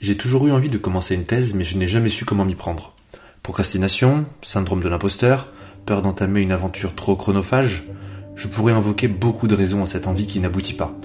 [0.00, 2.54] J'ai toujours eu envie de commencer une thèse, mais je n'ai jamais su comment m'y
[2.54, 2.94] prendre.
[3.42, 5.48] Procrastination, syndrome de l'imposteur,
[5.84, 7.84] peur d'entamer une aventure trop chronophage,
[8.34, 10.96] je pourrais invoquer beaucoup de raisons à cette envie qui n'aboutit pas.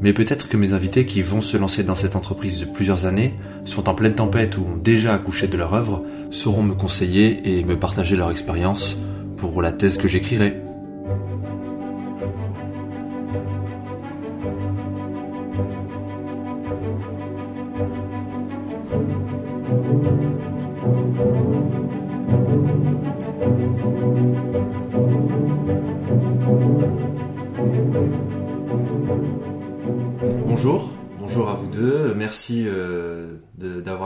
[0.00, 3.34] Mais peut-être que mes invités qui vont se lancer dans cette entreprise de plusieurs années,
[3.64, 7.62] sont en pleine tempête ou ont déjà accouché de leur œuvre, sauront me conseiller et
[7.62, 8.96] me partager leur expérience
[9.36, 10.60] pour la thèse que j'écrirai.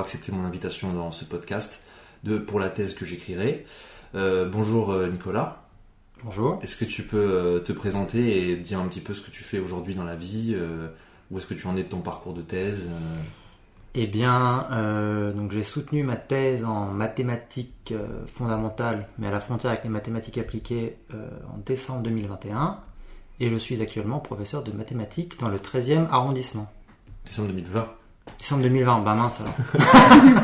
[0.06, 1.80] Accepté mon invitation dans ce podcast
[2.22, 3.64] de, pour la thèse que j'écrirai.
[4.14, 5.64] Euh, bonjour euh, Nicolas.
[6.22, 6.60] Bonjour.
[6.62, 9.42] Est-ce que tu peux euh, te présenter et dire un petit peu ce que tu
[9.42, 10.56] fais aujourd'hui dans la vie
[11.32, 12.88] Où est-ce que tu en es de ton parcours de thèse
[13.96, 17.92] Eh bien, euh, donc j'ai soutenu ma thèse en mathématiques
[18.28, 22.78] fondamentales, mais à la frontière avec les mathématiques appliquées euh, en décembre 2021.
[23.40, 26.70] Et je suis actuellement professeur de mathématiques dans le 13e arrondissement.
[27.24, 27.88] Décembre 2020.
[28.38, 29.54] Décembre 2020, bah mince alors.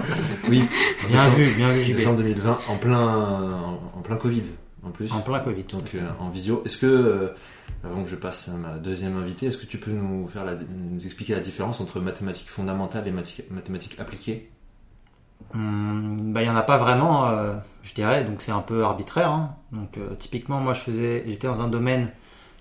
[0.48, 0.64] Oui,
[1.08, 1.96] Bien décembre- vu, bien vu JB.
[1.96, 4.42] Décembre 2020, en plein, en, en plein Covid
[4.84, 5.12] en plus.
[5.12, 5.62] En plein Covid.
[5.64, 6.62] Donc euh, en visio.
[6.64, 7.28] Est-ce que, euh,
[7.84, 10.54] avant que je passe à ma deuxième invitée, est-ce que tu peux nous, faire la,
[10.54, 14.50] nous expliquer la différence entre mathématiques fondamentales et mati- mathématiques appliquées?
[15.54, 18.82] Hum, bah, il n'y en a pas vraiment, euh, je dirais, donc c'est un peu
[18.84, 19.30] arbitraire.
[19.30, 19.54] hein.
[19.72, 22.08] Donc euh, typiquement, moi je faisais, j'étais dans un domaine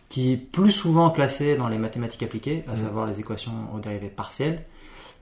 [0.09, 2.77] qui est plus souvent classé dans les mathématiques appliquées, à Mhm.
[2.77, 4.65] savoir les équations aux dérivées partielles.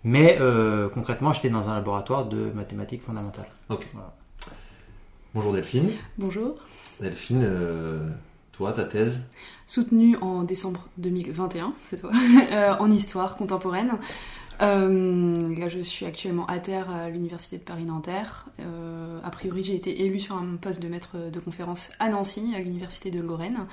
[0.04, 3.50] Mais euh, concrètement, j'étais dans un laboratoire de mathématiques fondamentales.
[5.34, 5.92] Bonjour Delphine.
[6.18, 6.56] Bonjour.
[7.02, 8.10] Delphine, euh,
[8.52, 9.22] toi, ta thèse
[9.68, 12.12] Soutenue en décembre 2021, cette fois,
[12.52, 13.92] euh, en histoire contemporaine.
[14.62, 18.48] Euh, là, je suis actuellement à terre à l'Université de Paris-Nanterre.
[18.60, 22.54] Euh, a priori, j'ai été élue sur un poste de maître de conférence à Nancy,
[22.56, 23.66] à l'Université de Lorraine.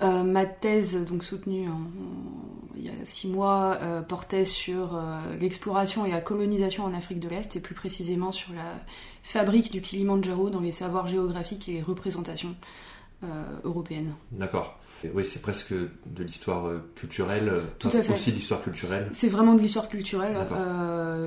[0.00, 4.94] Euh, ma thèse, donc soutenue en- en- il y a six mois, euh, portait sur
[4.94, 8.62] euh, l'exploration et la colonisation en Afrique de l'Est, et plus précisément sur la
[9.24, 12.54] fabrique du Kilimandjaro dans les savoirs géographiques et les représentations
[13.64, 14.12] européennes.
[14.30, 14.78] D'accord.
[15.12, 18.12] Oui, c'est presque de l'histoire culturelle, Tout enfin, à fait.
[18.12, 19.08] aussi de l'histoire culturelle.
[19.12, 20.36] C'est vraiment de l'histoire culturelle,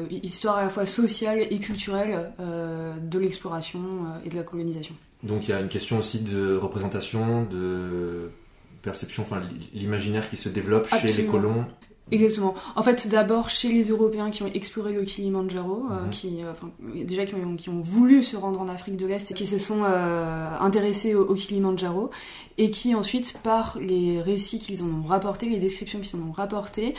[0.09, 3.82] histoire à la fois sociale et culturelle de l'exploration
[4.26, 4.96] et de la colonisation.
[5.24, 8.32] Donc il y a une question aussi de représentation, de
[8.81, 9.42] perception, enfin
[9.74, 11.66] l'imaginaire qui se développe chez les colons.
[12.12, 12.56] Exactement.
[12.75, 16.09] En fait, d'abord chez les Européens qui ont exploré le Kilimandjaro, euh, Mhm.
[16.09, 16.69] qui, euh, enfin,
[17.06, 19.58] déjà qui ont, qui ont voulu se rendre en Afrique de l'Est et qui se
[19.58, 22.09] sont euh, intéressés au, au Kilimandjaro,
[22.58, 26.34] et qui ensuite, par les récits qu'ils en ont rapportés, les descriptions qu'ils en ont
[26.34, 26.96] rapportées,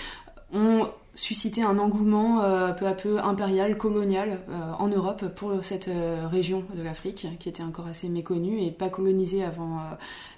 [0.55, 5.89] ont suscité un engouement euh, peu à peu impérial, colonial euh, en Europe pour cette
[5.89, 9.81] euh, région de l'Afrique qui était encore assez méconnue et pas colonisée avant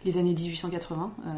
[0.05, 1.31] les années 1880 euh,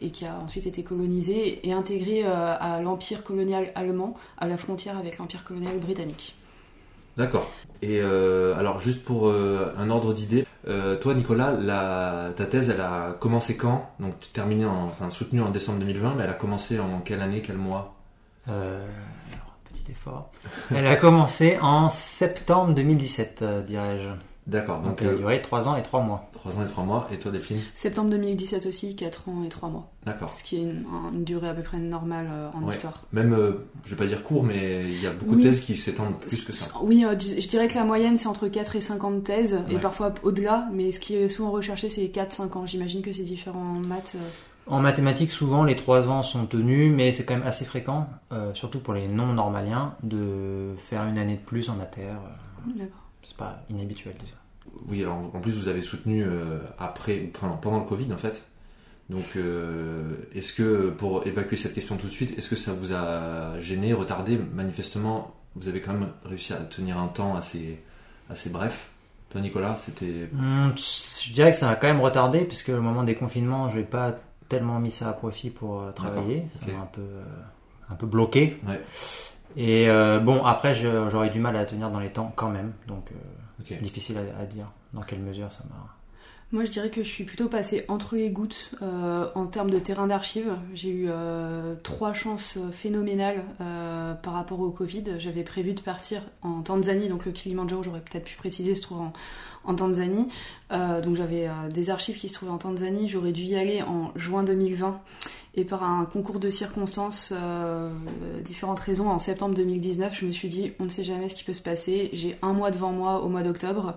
[0.00, 4.98] et qui a ensuite été colonisée et intégrée à l'empire colonial allemand à la frontière
[4.98, 6.34] avec l'empire colonial britannique.
[7.16, 7.50] D'accord.
[7.82, 10.46] Et alors juste pour un ordre d'idée,
[11.00, 13.90] toi Nicolas, la, ta thèse elle a commencé quand?
[14.00, 17.20] Donc tu terminé en, enfin soutenue en décembre 2020, mais elle a commencé en quelle
[17.20, 17.99] année, quel mois?
[18.50, 18.84] Euh,
[19.32, 20.30] alors, petit effort.
[20.74, 24.08] Elle a commencé en septembre 2017, euh, dirais-je.
[24.46, 26.28] D'accord, Donc, donc elle a euh, duré 3 ans et 3 mois.
[26.32, 27.06] 3 ans et 3 mois.
[27.12, 27.60] Et toi Delphine?
[27.74, 30.30] Septembre 2017 aussi, 4 ans et 3 mois, D'accord.
[30.30, 32.74] ce qui est une, une durée à peu près normale euh, en Ouais.
[32.74, 33.04] histoire.
[33.12, 35.42] Même, euh, je vais pas dire court, mais il y a beaucoup Oui.
[35.44, 36.72] de thèses qui s'étendent plus que ça.
[36.82, 39.80] Oui, euh, je dirais que la moyenne c'est entre 4 et 50 thèses, et Ouais.
[39.80, 42.66] parfois au-delà, mais ce qui est souvent recherché c'est 4-5 ans.
[42.66, 44.14] J'imagine que c'est différent en maths.
[44.16, 44.28] euh,
[44.70, 48.54] En mathématiques, souvent les 3 ans sont tenus, mais c'est quand même assez fréquent, euh,
[48.54, 52.02] surtout pour les non-normaliens, de faire une année de plus en mater.
[52.04, 53.02] euh, D'accord.
[53.22, 54.34] C'est pas inhabituel déjà.
[54.88, 58.16] Oui, alors en plus vous avez soutenu euh, après, ou pendant, pendant le Covid en
[58.16, 58.46] fait.
[59.08, 62.92] Donc euh, est-ce que, pour évacuer cette question tout de suite, est-ce que ça vous
[62.94, 64.38] a gêné, retardé?
[64.54, 67.82] Manifestement, vous avez quand même réussi à tenir un temps assez,
[68.30, 68.90] assez bref.
[69.30, 70.28] Toi Nicolas, c'était...
[70.32, 73.78] Hum, je dirais que ça a quand même retardé, puisque au moment des confinements, je
[73.78, 74.16] n'ai pas
[74.50, 76.44] tellement mis ça à profit pour euh, travailler.
[76.68, 77.24] Un peu, euh,
[77.88, 78.60] un peu bloqué.
[78.68, 78.80] Ouais.
[79.56, 83.06] Et euh, bon, après, j'aurais du mal à tenir dans les temps quand même, donc
[83.80, 85.96] difficile à, à dire dans quelle mesure ça m'a.
[86.52, 89.78] Moi, je dirais que je suis plutôt passée entre les gouttes euh, en termes de
[89.78, 90.50] terrain d'archives.
[90.74, 95.04] J'ai eu euh, trois chances phénoménales euh, par rapport au Covid.
[95.20, 99.00] J'avais prévu de partir en Tanzanie, donc le Kilimanjaro, j'aurais peut-être pu préciser, se trouve
[99.00, 99.12] en,
[99.62, 100.26] en Tanzanie.
[100.70, 103.08] Donc j'avais des archives qui se trouvaient en Tanzanie.
[103.08, 105.00] J'aurais dû y aller en juin 2020.
[105.54, 107.32] Et par un concours de circonstances,
[108.44, 111.44] différentes raisons, en septembre 2019, je me suis dit, on ne sait jamais ce qui
[111.44, 112.10] peut se passer.
[112.12, 113.96] J'ai un mois devant moi au mois d'octobre.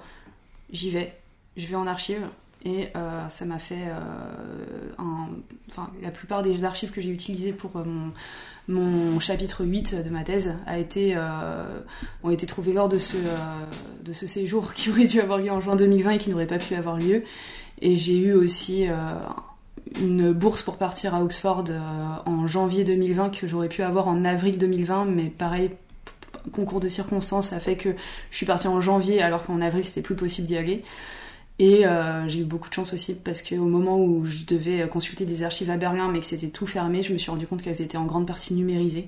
[0.71, 1.17] J'y vais.
[1.57, 2.27] Je vais en archives.
[2.65, 5.01] Et euh, ça m'a fait euh,
[5.69, 7.83] enfin, la plupart des archives que j'ai utilisées pour euh,
[8.69, 11.17] mon, chapitre 8 de ma thèse a été,
[12.23, 13.17] ont été trouvées lors de ce,
[14.03, 16.57] de ce séjour qui aurait dû avoir lieu en juin 2020 et qui n'aurait pas
[16.57, 17.23] pu avoir lieu.
[17.81, 18.85] Et j'ai eu aussi
[19.99, 21.65] une bourse pour partir à Oxford
[22.25, 25.71] en janvier 2020 que j'aurais pu avoir en avril 2020, mais pareil,
[26.53, 27.89] concours de circonstances a fait que
[28.31, 30.83] je suis partie en janvier alors qu'en avril c'était plus possible d'y aller.
[31.59, 35.25] Et euh, j'ai eu beaucoup de chance aussi parce qu'au moment où je devais consulter
[35.25, 37.81] des archives à Berlin mais que c'était tout fermé, je me suis rendu compte qu'elles
[37.81, 39.07] étaient en grande partie numérisées.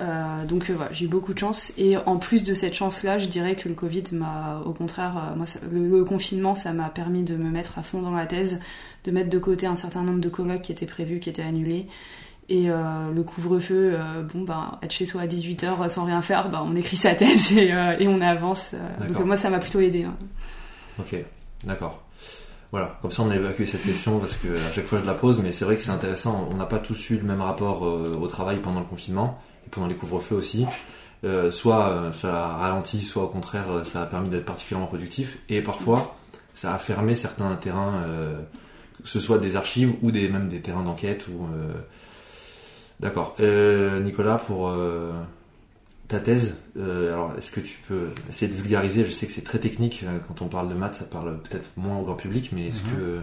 [0.00, 1.72] Euh, donc euh, voilà, j'ai eu beaucoup de chance.
[1.78, 5.46] Et en plus de cette chance-là, je dirais que le Covid m'a, au contraire, moi,
[5.46, 8.60] ça- le, le confinement, ça m'a permis de me mettre à fond dans la thèse,
[9.04, 11.86] de mettre de côté un certain nombre de colloques qui étaient prévus, qui étaient annulés.
[12.48, 13.96] Et le couvre-feu,
[14.34, 17.52] bon, bah, être chez soi à 18h sans rien faire, bah, on écrit sa thèse
[17.56, 18.72] et, et on avance.
[19.08, 20.04] donc moi, ça m'a plutôt aidé.
[20.04, 20.14] hein.
[20.98, 21.16] Ok,
[21.64, 22.02] d'accord.
[22.72, 25.12] Voilà, comme ça on a évacué cette question parce que à chaque fois je la
[25.12, 26.48] pose, mais c'est vrai que c'est intéressant.
[26.50, 29.68] On n'a pas tous eu le même rapport euh, au travail pendant le confinement et
[29.68, 30.66] pendant les couvre-feux aussi.
[31.24, 35.36] Euh, soit euh, ça a ralenti, soit au contraire ça a permis d'être particulièrement productif.
[35.50, 36.16] Et parfois
[36.54, 38.04] ça a fermé certains terrains,
[39.02, 41.26] que ce soit des archives ou des même des terrains d'enquête.
[41.28, 41.46] Ou
[43.00, 43.36] d'accord.
[43.38, 44.74] Nicolas pour
[46.12, 49.04] ta thèse, euh, alors est-ce que tu peux essayer de vulgariser?
[49.04, 51.70] Je sais que c'est très technique euh, quand on parle de maths, ça parle peut-être
[51.76, 52.90] moins au grand public, mais est-ce Mhm.
[52.90, 53.18] que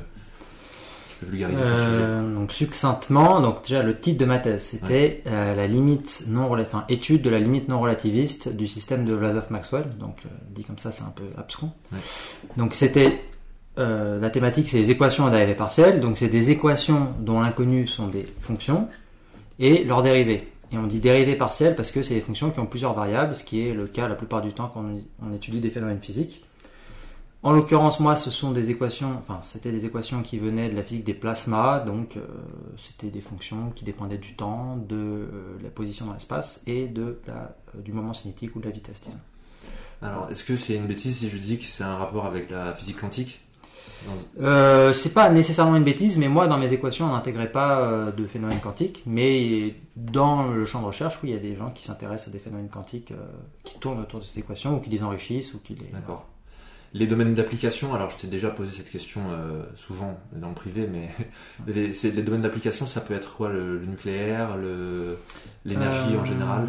[1.10, 1.78] tu peux vulgariser ton sujet?
[1.82, 6.52] Euh, donc succinctement, donc déjà le titre de ma thèse, c'était euh, la limite non
[6.60, 9.86] enfin, étude de la limite non relativiste du système de Vlasov-Maxwell.
[10.00, 11.72] Donc dit comme ça, c'est un peu abscon.
[11.92, 12.00] Ouais.
[12.58, 13.22] Donc c'était
[13.78, 16.02] la thématique, c'est les équations à dérivées partielles.
[16.02, 18.90] Donc c'est des équations dont l'inconnu sont des fonctions
[19.58, 20.50] et leurs dérivées.
[20.72, 23.44] Et on dit dérivées partielles parce que c'est des fonctions qui ont plusieurs variables, ce
[23.44, 24.86] qui est le cas la plupart du temps quand
[25.22, 26.46] on, étudie des phénomènes physiques.
[27.42, 30.84] En l'occurrence, moi, ce sont des équations, enfin, c'était des équations qui venaient de la
[30.84, 32.26] physique des plasmas, donc euh,
[32.76, 37.22] c'était des fonctions qui dépendaient du temps, de euh, la position dans l'espace et de
[37.30, 39.18] euh, du moment cinétique ou de la vitesse, disons.
[40.02, 42.76] Alors, est-ce que c'est une bêtise si je dis que c'est un rapport avec la
[42.76, 43.40] physique quantique?
[44.42, 48.12] Euh, c'est pas nécessairement une bêtise, mais moi, dans mes équations, on n'intégrait pas euh,
[48.12, 51.72] de phénomènes quantiques, mais dans le champ de recherche, oui, il y a des gens
[51.72, 53.28] qui s'intéressent à des phénomènes quantiques euh,
[53.64, 55.88] qui tournent autour de ces équations ou qui les enrichissent ou qui les.
[55.88, 56.28] D'accord.
[56.94, 59.22] Les domaines d'application, alors je t'ai déjà posé cette question
[59.76, 61.08] souvent dans le privé, mais
[61.68, 65.20] les, domaines d'application, ça peut être quoi le, le nucléaire, le,
[65.66, 66.68] l'énergie en général?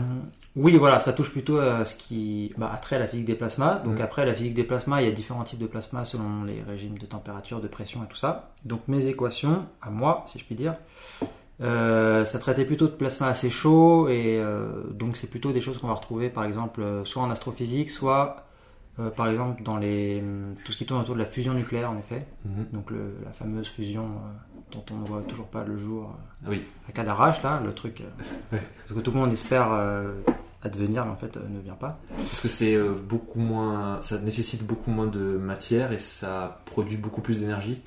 [0.57, 3.35] Oui, voilà, ça touche plutôt à ce qui bah, a trait à la physique des
[3.37, 3.77] plasmas.
[3.85, 4.03] Donc Mm.
[4.03, 6.99] après, la physique des plasmas, il y a différents types de plasmas selon les régimes
[6.99, 8.51] de température, de pression et tout ça.
[8.65, 10.75] Donc mes équations, à moi, si je puis dire,
[11.61, 15.79] euh, ça traitait plutôt de plasma assez chaud et euh, donc c'est plutôt des choses
[15.79, 18.47] qu'on va retrouver par exemple euh, soit en astrophysique, soit
[18.99, 21.91] euh, par exemple dans les hum, tout ce qui tourne autour de la fusion nucléaire
[21.91, 22.27] en effet.
[22.47, 22.67] Mhm.
[22.73, 24.07] Donc le- la fameuse fusion
[24.71, 26.15] dont on ne voit toujours pas le jour.
[26.47, 28.57] euh, Oui, à Cadarache, là, le truc euh,
[28.87, 30.13] parce que tout le monde espère euh,
[30.63, 31.99] advenir, mais en fait euh, ne vient pas.
[32.17, 36.97] parce que c'est euh, beaucoup moins, ça nécessite beaucoup moins de matière et ça produit
[36.97, 37.81] beaucoup plus d'énergie.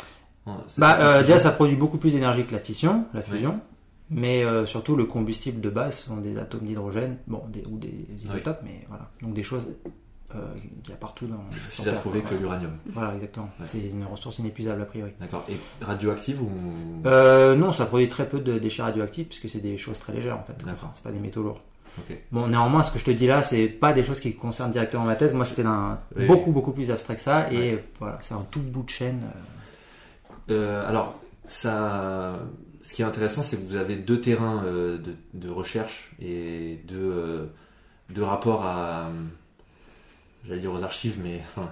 [0.77, 3.61] Bah, euh, déjà, ça produit beaucoup plus d'énergie que la fission, la fusion,
[4.09, 8.07] mais euh, surtout le combustible de base sont des atomes d'hydrogène, bon, des, ou des
[8.17, 9.89] isotopes, mais voilà, donc des choses euh,
[10.81, 11.43] qu'il y a partout dans.
[11.51, 12.71] Facile à trouver que l'uranium.
[12.93, 13.49] Voilà, exactement.
[13.59, 13.65] Ouais.
[13.67, 15.11] C'est une ressource inépuisable a priori.
[15.19, 15.45] D'accord.
[15.49, 16.51] Et radioactive ou?
[17.05, 20.37] Euh, non, ça produit très peu de déchets radioactifs puisque c'est des choses très légères
[20.37, 20.63] en fait.
[20.65, 20.89] D'accord.
[20.93, 21.61] C'est pas des métaux lourds.
[22.31, 25.03] Bon, néanmoins, ce que je te dis là, c'est pas des choses qui concernent directement
[25.03, 25.33] ma thèse.
[25.35, 25.63] Moi, c'était
[26.15, 26.25] Oui.
[26.25, 27.73] beaucoup beaucoup plus abstrait que ça, et Ouais.
[27.73, 29.21] euh, voilà, c'est un tout bout de chaîne.
[30.49, 31.13] euh, Euh, alors,
[31.45, 32.39] ça,
[32.81, 36.79] ce qui est intéressant, c'est que vous avez deux terrains euh, de, de recherche et
[36.87, 37.45] deux, euh,
[38.09, 39.09] deux rapports à,
[40.47, 41.69] j'allais dire aux archives, mais enfin,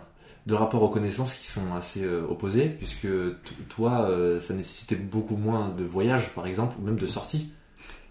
[0.48, 3.08] deux rapports aux connaissances qui sont assez euh, opposés, puisque
[3.70, 7.52] toi, euh, ça nécessitait beaucoup moins de voyages, par exemple, ou même de sorties.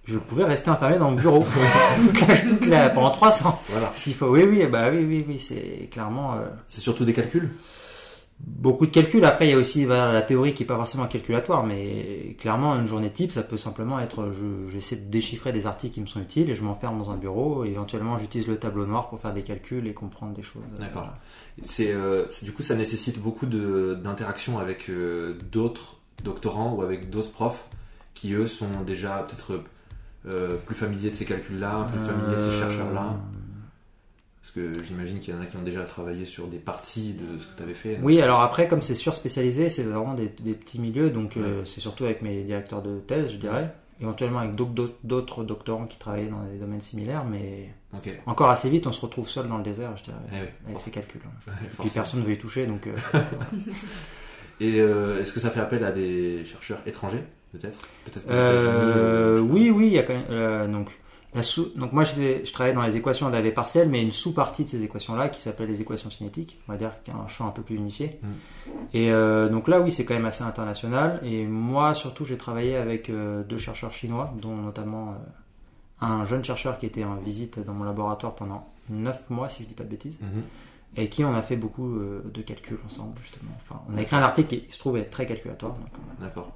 [0.04, 1.44] Je pouvais rester enfermé dans le bureau
[2.02, 3.62] toute la, toute la- pendant 300.
[3.68, 3.92] Voilà.
[3.94, 6.34] S'il faut, oui, oui, bah oui, oui, oui, c'est clairement.
[6.34, 7.50] euh, C'est surtout des calculs?
[8.46, 9.24] Beaucoup de calculs.
[9.24, 12.86] Après, il y a aussi la théorie qui est pas forcément calculatoire, mais clairement, une
[12.86, 16.20] journée type, ça peut simplement être, je- j'essaie de déchiffrer des articles qui me sont
[16.20, 17.64] utiles et je m'enferme dans un bureau.
[17.64, 20.62] Et éventuellement, j'utilise le tableau noir pour faire des calculs et comprendre des choses.
[20.78, 21.02] D'accord.
[21.02, 21.18] Voilà.
[21.62, 27.32] C'est, euh, du coup, ça nécessite beaucoup d'interaction avec euh, d'autres doctorants ou avec d'autres
[27.32, 27.64] profs
[28.14, 29.62] qui, eux, sont déjà peut-être
[30.26, 33.16] euh, plus familiers de ces calculs-là, plus familiers de ces chercheurs-là.
[34.52, 37.38] Parce que j'imagine qu'il y en a qui ont déjà travaillé sur des parties de
[37.38, 38.00] ce que tu avais fait.
[38.02, 41.80] Oui, alors après, comme c'est surspécialisé, c'est vraiment des, des petits milieux, donc euh, c'est
[41.80, 46.42] surtout avec mes directeurs de thèse, je dirais, éventuellement avec d'autres- doctorants qui travaillaient dans
[46.42, 47.70] des domaines similaires, mais
[48.26, 50.80] encore assez vite, on se retrouve seul dans le désert, je dirais, Eh oui, avec
[50.80, 51.20] ces calculs.
[51.24, 51.52] hein.
[51.62, 51.94] Et puis forcément.
[52.02, 52.96] personne ne veut y toucher, donc euh,
[54.60, 57.78] Et euh, est-ce que ça fait appel à des chercheurs étrangers, peut-être?
[58.28, 60.24] Euh, oui, oui, il y a quand même.
[60.30, 60.90] euh, donc,
[61.34, 64.64] la sous- donc moi, je travaillais dans les équations de la partielle, mais une sous-partie
[64.64, 67.28] de ces équations-là qui s'appelle les équations cinétiques, on va dire qu'il y a un
[67.28, 68.18] champ un peu plus unifié.
[68.22, 68.26] Mm.
[68.94, 71.20] Et euh, donc là, oui, c'est quand même assez international.
[71.22, 75.10] Et moi, surtout, j'ai travaillé avec euh, deux chercheurs chinois, dont notamment
[76.02, 79.62] euh, un jeune chercheur qui était en visite dans mon laboratoire pendant 9 mois, si
[79.62, 80.42] je dis pas de bêtises, Mhm.
[80.96, 83.52] et qui on a fait beaucoup de calculs ensemble, justement.
[83.62, 85.76] Enfin, on a écrit un article qui se trouve être très calculatoire.
[86.20, 86.50] D'accord.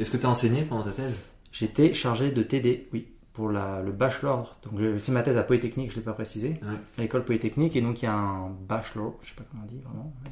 [0.00, 1.20] Est-ce que tu as enseigné pendant ta thèse?
[1.52, 4.56] J'étais chargé de TD, oui, pour la, le bachelor.
[4.64, 6.76] Donc j'ai fait ma thèse à Polytechnique, je ne l'ai pas précisé, Ouais.
[6.98, 9.66] à l'école Polytechnique, et donc il y a un bachelor, je sais pas comment on
[9.66, 10.30] dit vraiment, mais-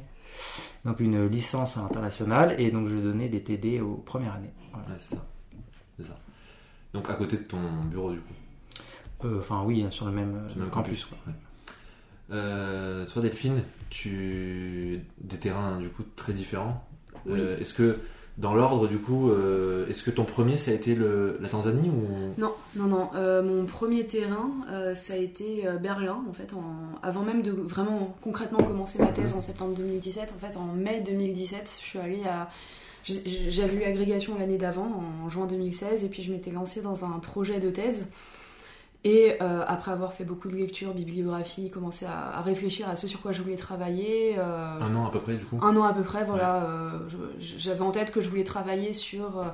[0.89, 4.51] donc une licence internationale, et donc je donnais des TD aux premières années.
[4.73, 4.87] Voilà.
[4.89, 5.25] Ouais, c'est ça.
[5.99, 6.17] Ça.
[6.93, 8.33] Donc à côté de ton bureau, du coup.
[9.25, 11.05] Euh, Enfin oui, sur le même, euh, Sur le même campus.
[11.05, 11.33] campus, ouais.
[12.31, 16.87] Euh, toi, Delphine, tu des terrains du coup très différents.
[17.27, 17.99] Euh, est-ce que
[18.37, 21.89] dans l'ordre, du coup, euh, est-ce que ton premier ça a été le, la Tanzanie
[21.89, 22.41] ou?
[22.41, 23.09] Non, non, non.
[23.15, 27.51] euh, mon premier terrain, euh, ça a été Berlin, en fait, en- avant même de
[27.51, 30.33] vraiment concrètement commencer ma thèse en septembre 2017.
[30.35, 32.49] En fait, en mai 2017, je suis allée à.
[33.05, 34.89] J'avais eu l'agrégation l'année d'avant,
[35.23, 38.07] en juin 2016, et puis je m'étais lancée dans un projet de thèse.
[39.07, 43.05] Et euh, après avoir fait beaucoup de lectures, bibliographie, commencé à, à réfléchir à ce
[43.07, 44.33] sur quoi je voulais travailler.
[44.39, 46.63] euh, un an à peu près, du coup un an à peu près, voilà.
[46.63, 46.89] euh,
[47.39, 49.45] J'avais en tête que je voulais travailler sur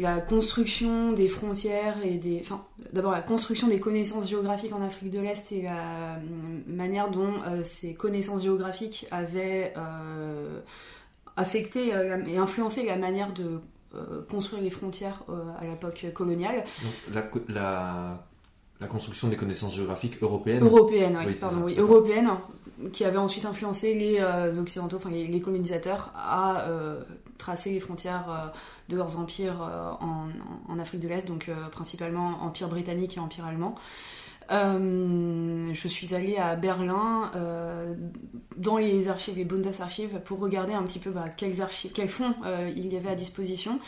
[0.00, 2.38] la construction des frontières et des.
[2.40, 2.60] Enfin,
[2.92, 6.18] d'abord la construction des connaissances géographiques en Afrique de l'Est et la
[6.66, 9.74] manière dont ces connaissances géographiques avaient
[11.36, 11.92] affecté
[12.26, 13.60] et influencé la manière de
[14.28, 15.22] construire les frontières
[15.60, 16.64] à l'époque coloniale.
[17.14, 18.27] Donc, la,
[18.80, 20.62] la construction des connaissances géographiques européennes.
[20.62, 21.90] Européenne, oui, pardon, oui, d'accord.
[21.90, 22.30] européenne,
[22.92, 27.02] qui avait ensuite influencé les euh, occidentaux, enfin les, les colonisateurs, à euh,
[27.38, 28.58] tracer les frontières euh,
[28.88, 29.60] de leurs empires
[30.00, 30.28] en,
[30.72, 33.74] en Afrique de l'Est, donc principalement empire britannique et empire allemand.
[34.50, 37.30] Je suis allée à Berlin
[38.56, 42.34] dans les archives, les Bundesarchives, pour regarder un petit peu bah, quels, archives, quels fonds
[42.74, 43.78] il y avait à disposition.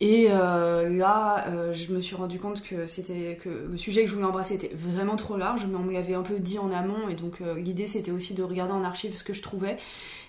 [0.00, 4.08] Et euh, là, euh, je me suis rendu compte que c'était que le sujet que
[4.08, 6.70] je voulais embrasser était vraiment trop large, mais on me l'avait un peu dit en
[6.70, 9.78] amont, et donc euh, l'idée c'était aussi de regarder en archive ce que je trouvais.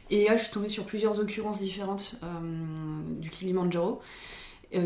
[0.09, 2.27] Et là, je suis tombée sur plusieurs occurrences différentes euh,
[3.19, 3.99] du Kilimanjaro,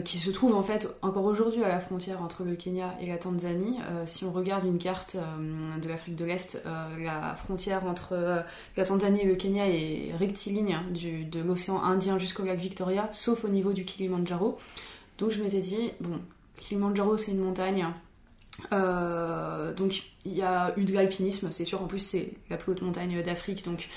[0.05, 3.17] qui se trouvent en fait encore aujourd'hui à la frontière entre le Kenya et la
[3.17, 3.79] Tanzanie.
[3.89, 8.09] Euh, si on regarde une carte euh, de l'Afrique de l'Est, euh, la frontière entre
[8.13, 8.41] euh,
[8.77, 13.43] la Tanzanie et le Kenya est rectiligne du, de l'océan Indien jusqu'au lac Victoria, sauf
[13.43, 14.59] au niveau du Kilimanjaro.
[15.17, 16.19] Donc je m'étais dit, bon,
[16.59, 17.87] Kilimanjaro c'est une montagne.
[18.71, 21.81] Euh, donc il y a eu de l'alpinisme, c'est sûr.
[21.81, 23.89] En plus c'est la plus haute montagne d'Afrique, donc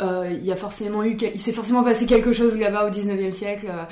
[0.00, 3.32] euh, il y a forcément eu, il s'est forcément passé quelque chose là-bas au 19e
[3.32, 3.66] siècle.
[3.70, 3.84] Euh,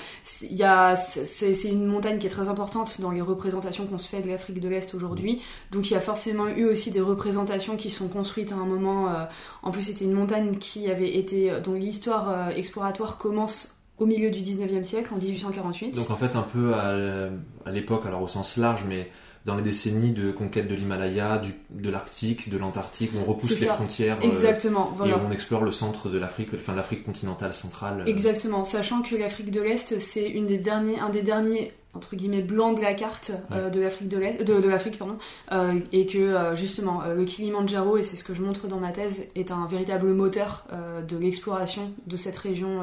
[0.42, 4.08] Il y a, c'est une montagne qui est très importante dans les représentations qu'on se
[4.08, 5.40] fait de l'Afrique de l'Est aujourd'hui.
[5.72, 9.08] Donc il y a forcément eu aussi des représentations qui sont construites à un moment.
[9.08, 9.24] euh,
[9.62, 14.40] en plus c'était une montagne qui avait été, dont l'histoire exploratoire commence au milieu du
[14.40, 15.94] 19e siècle, en 1848.
[15.94, 19.08] Donc en fait un peu à l'époque, alors au sens large, mais
[19.44, 23.66] dans les décennies de conquête de l'Himalaya, de l'Arctique, de l'Antarctique, où on repousse les
[23.66, 28.00] frontières euh, Exactement, et on explore le centre de l'Afrique, enfin l'Afrique continentale centrale.
[28.00, 32.16] euh, Exactement, sachant que l'Afrique de l'Est, c'est une des derniers, un des derniers entre
[32.16, 35.16] guillemets blancs de la carte euh, de l'Afrique de l'Est, de, de l'Afrique pardon,
[35.52, 38.92] euh, et que euh, justement le Kilimanjaro et c'est ce que je montre dans ma
[38.92, 40.64] thèse est un véritable moteur
[41.06, 42.80] de l'exploration de cette région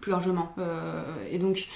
[0.00, 0.54] plus largement.
[1.30, 1.66] Et donc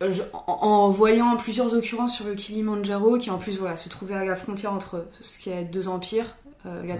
[0.00, 4.14] je- en, en voyant plusieurs occurrences sur le Kilimanjaro, qui en plus voilà, se trouvait
[4.14, 6.34] à la frontière entre ce qui est deux empires,
[6.66, 6.96] euh, la-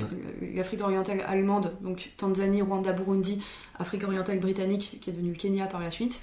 [0.55, 3.43] l'Afrique orientale allemande, donc Tanzanie, Rwanda, Burundi,
[3.79, 6.23] Afrique orientale britannique, qui est devenue le Kenya par la suite,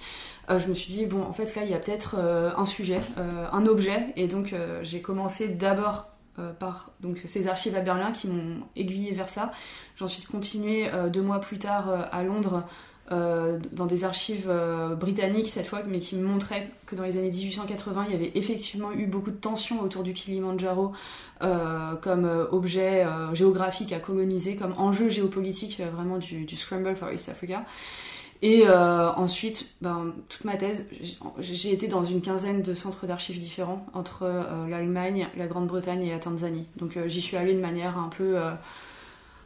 [0.50, 2.66] euh, je me suis dit, bon, en fait, là, il y a peut-être euh, un
[2.66, 7.76] sujet, euh, un objet, et donc euh, j'ai commencé d'abord euh, par donc, ces archives
[7.76, 9.52] à Berlin qui m'ont aiguillé vers ça.
[9.96, 12.64] J'ai ensuite continué euh, deux mois plus tard euh, à Londres
[13.10, 14.52] dans des archives
[15.00, 18.92] britanniques cette fois, mais qui montraient que dans les années 1880, il y avait effectivement
[18.92, 20.94] eu beaucoup de tensions autour du Kilimanjaro
[21.40, 27.66] comme objet géographique à coloniser, comme enjeu géopolitique vraiment du, Scramble for East Africa.
[28.44, 30.86] Et euh, ensuite, ben, toute ma thèse,
[31.40, 36.12] j'ai été dans une quinzaine de centres d'archives différents entre euh, l'Allemagne, la Grande-Bretagne et
[36.12, 36.66] la Tanzanie.
[36.76, 38.36] Donc euh, j'y suis allée de manière un peu...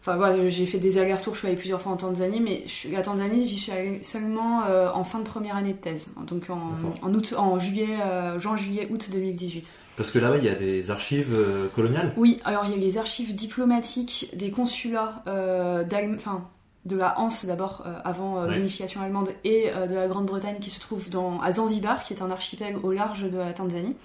[0.08, 2.90] Enfin voilà, j'ai fait des allers-retours, je suis allée plusieurs fois en Tanzanie, mais je,
[2.90, 6.72] la Tanzanie, j'y suis allée seulement en fin de première année de thèse, donc en,
[7.02, 7.98] en août, en juillet,
[8.38, 9.72] juin, juillet, août 2018.
[9.98, 11.36] Parce que là-bas, il y a des archives
[11.76, 12.14] coloniales?
[12.16, 16.48] Oui, alors il y a les archives diplomatiques des consulats d'Allemagne, enfin
[16.88, 20.70] de la Hanse d'abord euh, avant euh, l'unification allemande et euh, de la Grande-Bretagne qui
[20.70, 23.96] se trouve dans, à Zanzibar, qui est un archipel au large de la Tanzanie,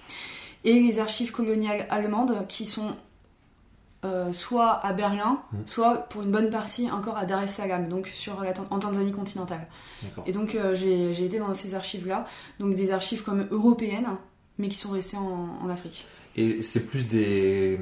[0.65, 2.95] et les archives coloniales allemandes qui sont
[4.31, 5.57] soit à Berlin, mm.
[5.65, 9.67] soit pour une bonne partie encore à Dar es Salaam, donc sur en Tanzanie continentale.
[10.25, 12.25] Et donc j'ai été dans ces archives-là,
[12.59, 14.07] donc des archives comme européennes,
[14.57, 16.05] mais qui sont restées en, en Afrique.
[16.35, 17.79] Et c'est plus des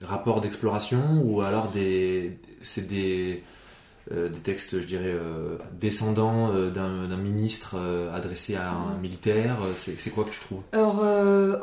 [0.00, 3.42] rapports d'exploration ou alors des c'est des
[4.12, 7.76] euh, des textes, je dirais, euh, descendants euh, d'un ministre
[8.12, 10.60] adressé à un militaire C'est quoi que tu trouves?
[10.72, 11.02] Alors,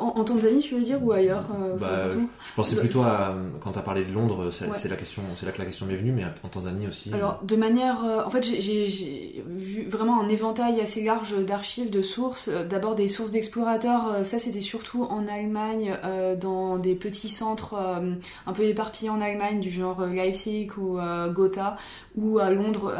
[0.00, 1.46] en, Tanzanie, tu veux dire, ou ailleurs
[1.78, 5.46] bah, Je pensais plutôt à, quand tu as parlé de Londres, c'est la question, c'est
[5.46, 7.12] là que la question m'est venue, mais en Tanzanie aussi.
[7.12, 12.48] Alors, de manière, en fait, j'ai vu vraiment un éventail assez large d'archives, de sources.
[12.68, 15.96] D'abord des sources d'explorateurs, ça c'était surtout en Allemagne,
[16.40, 20.98] dans des petits centres un peu éparpillés en Allemagne, du genre Leipzig ou
[21.32, 21.76] Gotha,
[22.16, 22.92] où à Londres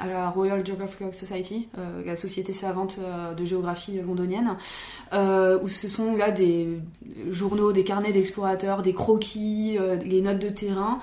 [0.00, 4.56] à la Royal Geographical Society, euh, la société savante euh, de géographie londonienne,
[5.12, 6.68] euh, où ce sont là des
[7.30, 10.98] journaux, des carnets d'explorateurs, des croquis, les notes de terrain.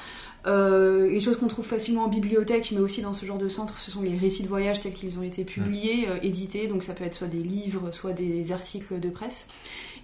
[0.45, 3.91] les choses qu'on trouve facilement en bibliothèque, mais aussi dans ce genre de centre, ce
[3.91, 6.67] sont les récits de voyage tels qu'ils ont été publiés, édités.
[6.67, 9.47] Donc ça peut être soit des livres, soit des articles de presse.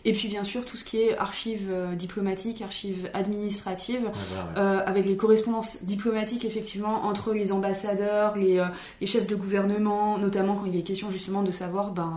[0.06, 4.12] Et puis bien sûr tout ce qui est archives euh, diplomatiques, archives administratives,
[4.58, 8.66] euh, avec les correspondances diplomatiques effectivement entre les ambassadeurs, les, euh,
[9.00, 12.14] les, chefs de gouvernement, notamment quand il est question justement de savoir ben,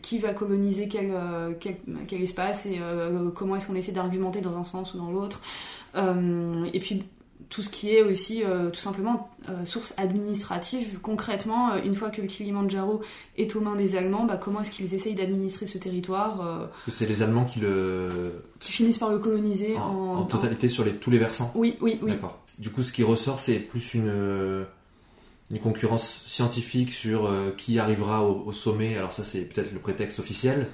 [0.00, 1.12] qui va coloniser quel,
[1.60, 1.76] quel,
[2.06, 2.80] quel espace et
[3.34, 5.40] comment est-ce qu'on essaie d'argumenter dans un sens ou dans l'autre.
[5.96, 7.04] et puis
[7.48, 10.98] tout ce qui est aussi euh, tout simplement euh, source administrative.
[11.00, 13.00] Concrètement, euh, une fois que le Kilimanjaro
[13.36, 16.90] est aux mains des Allemands, bah, comment est-ce qu'ils essayent d'administrer ce territoire Parce que
[16.90, 18.42] c'est les Allemands qui le...
[18.58, 20.18] Qui finissent par le coloniser en...
[20.18, 22.12] En, totalité sur les, tous les versants Oui, oui, oui.
[22.12, 22.38] D'accord.
[22.58, 24.66] Du coup, ce qui ressort, c'est plus une,
[25.50, 28.96] une concurrence scientifique sur qui arrivera au, au, sommet.
[28.96, 30.66] Alors ça, c'est peut-être le prétexte officiel,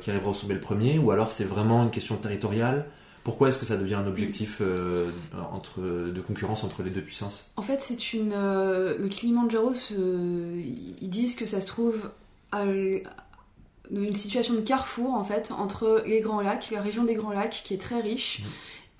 [0.00, 2.86] qui arrivera au sommet le premier, ou alors c'est vraiment une question territoriale
[3.24, 5.10] pourquoi est-ce que ça devient un objectif euh,
[5.52, 7.46] entre, de concurrence entre les deux puissances?
[7.56, 8.32] En fait, c'est une.
[8.34, 12.10] Euh, le Kilimanjaro, ils disent que ça se trouve
[12.52, 17.32] à, une situation de carrefour en fait entre les Grands Lacs, la région des Grands
[17.32, 18.44] Lacs qui est très riche, mmh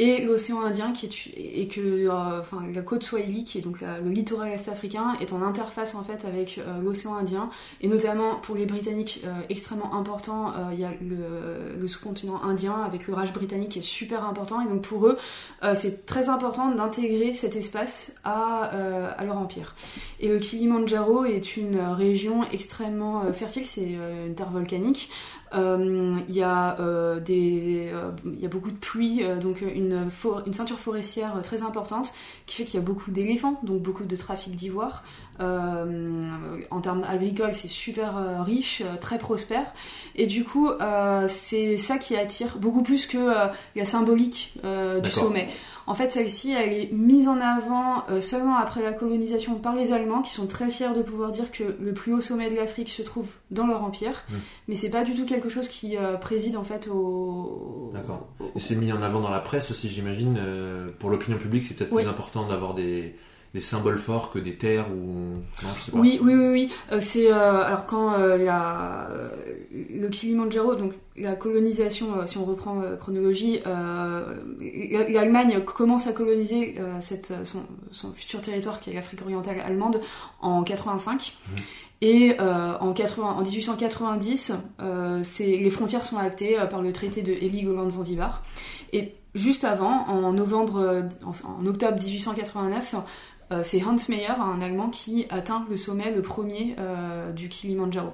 [0.00, 2.40] et l'océan Indien qui est et que euh,
[2.74, 6.56] la côte Swahili qui est donc le littoral est-africain est en interface en fait avec
[6.56, 7.50] euh, l'océan Indien.
[7.82, 13.08] Et notamment pour les Britanniques euh, extrêmement important il y a le, sous-continent indien avec
[13.08, 14.62] le Raj britannique qui est super important.
[14.62, 15.18] Et donc pour eux
[15.74, 18.70] c'est très important d'intégrer cet espace à,
[19.22, 19.74] leur empire.
[20.20, 23.66] Et le Kilimanjaro est une région extrêmement fertile.
[23.66, 23.90] C'est
[24.26, 25.10] une terre volcanique
[25.52, 30.08] il y, a, euh, des, euh, il y a beaucoup de pluie, donc une,
[30.46, 32.12] une ceinture forestière très importante
[32.46, 35.02] qui fait qu'il y a beaucoup d'éléphants, donc beaucoup de trafic d'ivoire.
[35.40, 39.72] en termes agricoles, c'est super riche, très prospère.
[40.14, 40.70] Et du coup,
[41.26, 43.32] c'est ça qui attire beaucoup plus que
[43.74, 44.54] la symbolique
[45.02, 45.48] du sommet.
[45.86, 49.92] En fait, celle-ci, elle est mise en avant euh, seulement après la colonisation par les
[49.92, 52.88] Allemands, qui sont très fiers de pouvoir dire que le plus haut sommet de l'Afrique
[52.88, 54.24] se trouve dans leur empire.
[54.28, 54.34] Mmh.
[54.68, 57.90] Mais c'est pas du tout quelque chose qui euh, préside en fait au.
[57.92, 58.28] D'accord.
[58.54, 60.36] Et c'est mis en avant dans la presse aussi, j'imagine.
[60.38, 63.14] Euh, pour l'opinion publique, c'est peut-être plus important d'avoir des
[63.52, 65.98] des symboles forts que des terres ou non, je sais pas.
[65.98, 66.70] Oui, oui, oui, oui.
[66.92, 69.08] Euh, c'est euh, alors quand euh, la,
[69.72, 77.62] le Kilimanjaro, donc la colonisation, si on reprend chronologie, l'Allemagne commence à coloniser cette, son,
[77.90, 80.00] son, futur territoire qui est l'Afrique orientale allemande
[80.40, 81.34] en 85.
[81.46, 81.54] Mmh.
[82.02, 84.52] Et en, 80, en 1890,
[85.40, 88.42] les frontières sont actées par le traité de Heligoland-Zanzibar.
[88.94, 92.94] Et juste avant, en novembre, en, en octobre 1889,
[93.52, 98.10] euh, c'est Hans Meyer, un Allemand, qui atteint le sommet le premier euh, du Kilimanjaro.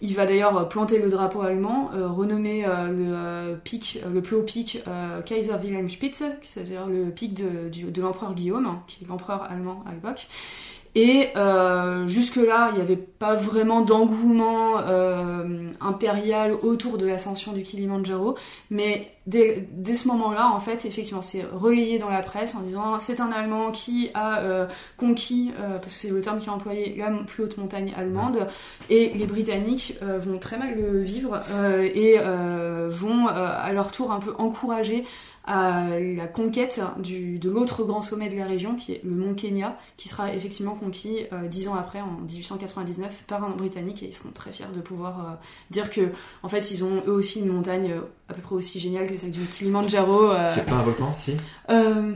[0.00, 4.82] Il va d'ailleurs planter le drapeau allemand, euh, renommer le pic, le plus haut pic
[5.24, 10.28] Kaiser Wilhelm Spitze, c'est-à-dire le pic de, l'empereur Guillaume, qui est l'empereur allemand à l'époque.
[10.96, 17.62] Et euh, jusque-là, il n'y avait pas vraiment d'engouement euh, impérial autour de l'ascension du
[17.62, 18.38] Kilimandjaro,
[18.70, 23.20] mais dès, ce moment-là, en fait, effectivement, c'est relayé dans la presse en disant c'est
[23.20, 27.10] un Allemand qui a euh, conquis, parce que c'est le terme qui est employé, la
[27.26, 28.46] plus haute montagne allemande,
[28.88, 31.42] et les Britanniques vont très mal le vivre
[31.94, 32.16] et
[32.88, 35.04] vont à leur tour un peu encourager
[35.46, 39.34] à la conquête du, de l'autre grand sommet de la région, qui est le mont
[39.34, 44.06] Kenya, qui sera effectivement conquis euh, dix ans après, en 1899, par un Britannique, et
[44.06, 45.34] ils seront très fiers de pouvoir euh,
[45.70, 46.00] dire que,
[46.42, 49.16] en fait, ils ont eux aussi une montagne euh, à peu près aussi géniale que
[49.16, 50.30] celle du Kilimanjaro.
[50.32, 51.34] euh, C'est pas un volcan, si?
[51.70, 52.12] Euh,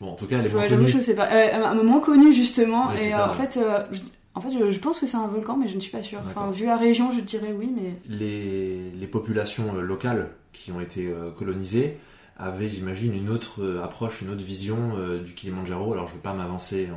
[0.00, 0.88] Bon, en tout cas, elle est ouais, connue.
[0.88, 1.28] je sais pas.
[1.32, 4.00] Euh, un moment connu justement, Ouais, et ça, euh, en fait, euh, je,
[4.34, 6.18] en fait, je, je pense que c'est un volcan, mais je ne suis pas sûre.
[6.26, 10.80] Enfin, vu la région, je dirais oui, mais Les, les populations euh, locales qui ont
[10.80, 11.98] été euh, colonisées
[12.36, 15.92] avaient, j'imagine, une autre euh, approche, une autre vision euh, du Kilimandjaro.
[15.92, 16.88] Alors, je ne vais pas m'avancer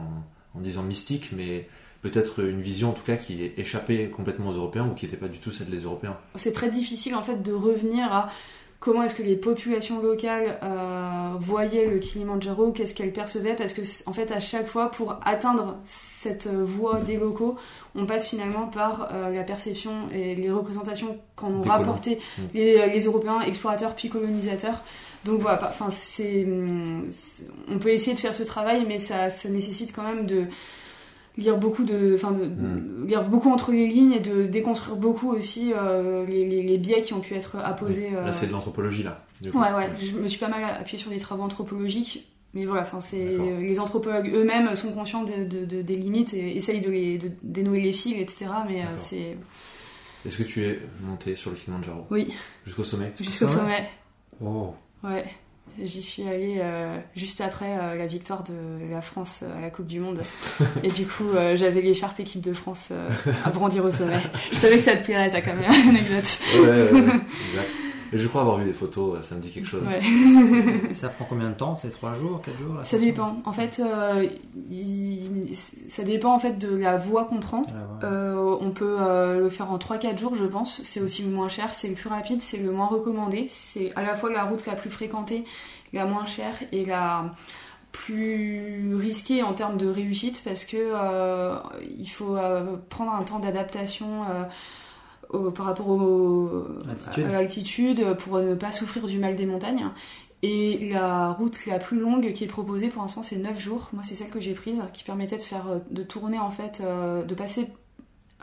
[0.56, 1.67] en, disant mystique, mais
[2.02, 5.30] peut-être une vision, en tout cas, qui échappée complètement aux Européens ou qui n'était pas
[5.30, 6.17] du tout celle des Européens.
[6.36, 8.30] c'est très difficile en fait de revenir à
[8.82, 13.82] comment est-ce que les populations locales euh, voyaient le Kilimandjaro, qu'est-ce qu'elles percevaient, parce que
[14.08, 17.56] en fait à chaque fois pour atteindre cette euh, voie des locaux,
[17.96, 22.41] on passe finalement par euh, la perception et les représentations qu'en ont rapporté Mm.
[22.56, 24.82] les, les Européens, explorateurs puis colonisateurs.
[25.26, 29.48] Donc voilà, enfin hum, c'est- on peut essayer de faire ce travail, mais ça, ça
[29.50, 30.46] nécessite quand même de
[31.38, 33.08] lire beaucoup de, enfin de, Mm.
[33.08, 37.02] lire beaucoup entre les lignes et de déconstruire beaucoup aussi euh, les, les, les biais
[37.02, 38.10] qui ont pu être apposés.
[38.15, 39.24] euh, Là, c'est de l'anthropologie, là.
[39.41, 39.60] du coup.
[39.60, 43.00] Ouais, ouais, je me suis pas mal appuyée sur des travaux anthropologiques, mais voilà, enfin,
[43.00, 47.17] c'est les anthropologues eux-mêmes sont conscients de, de- de- des limites et essayent de, les,
[47.17, 48.48] de dénouer les fils, etc.
[48.67, 49.38] Mais euh, c'est.
[50.26, 52.32] Est-ce que tu es monté sur le Kilimandjaro Oui,
[52.65, 53.12] Jusqu'au sommet?
[53.20, 53.89] Jusqu'au sommet.
[54.44, 54.74] Oh.
[55.04, 55.24] Ouais.
[55.84, 59.69] J'y suis allée euh, juste après euh, la victoire de la France euh, à la
[59.69, 60.21] Coupe du Monde.
[60.84, 62.89] Et du coup, euh, j'avais l'écharpe équipe de France
[63.45, 64.19] à brandir au sommet.
[64.51, 66.39] Je savais que ça te plairait, ça, quand même, anecdote.
[66.55, 67.13] Ouais, ouais, ouais,
[67.49, 67.69] exact.
[68.13, 69.84] Et je crois avoir vu des photos, ça me dit quelque chose.
[69.88, 70.93] Ouais.
[70.93, 73.38] Ça prend combien de temps C'est 3 jours, 4 jours Ça dépend.
[73.45, 74.28] En fait, euh,
[74.69, 77.62] il- ça dépend en fait de la voie qu'on prend.
[78.04, 80.82] Euh, on peut euh, le faire en 3-4 jours, je pense.
[80.84, 83.45] C'est aussi le moins cher, c'est le plus rapide, c'est le moins recommandé.
[83.47, 85.45] C'est à la fois la route la plus fréquentée,
[85.93, 87.32] la moins chère et la
[87.91, 91.56] plus risquée en termes de réussite parce que euh,
[91.97, 94.24] il faut euh, prendre un temps d'adaptation.
[94.24, 94.43] euh,
[95.34, 96.50] au- par rapport au,
[96.89, 97.26] Altitude.
[97.26, 99.88] à l'altitude pour ne pas souffrir du mal des montagnes.
[100.44, 103.89] Et la route la plus longue qui est proposée pour l'instant c'est 9 jours.
[103.94, 106.82] Moi c'est celle que j'ai prise qui permettait de faire euh, de tourner en fait
[106.84, 107.67] euh, de passer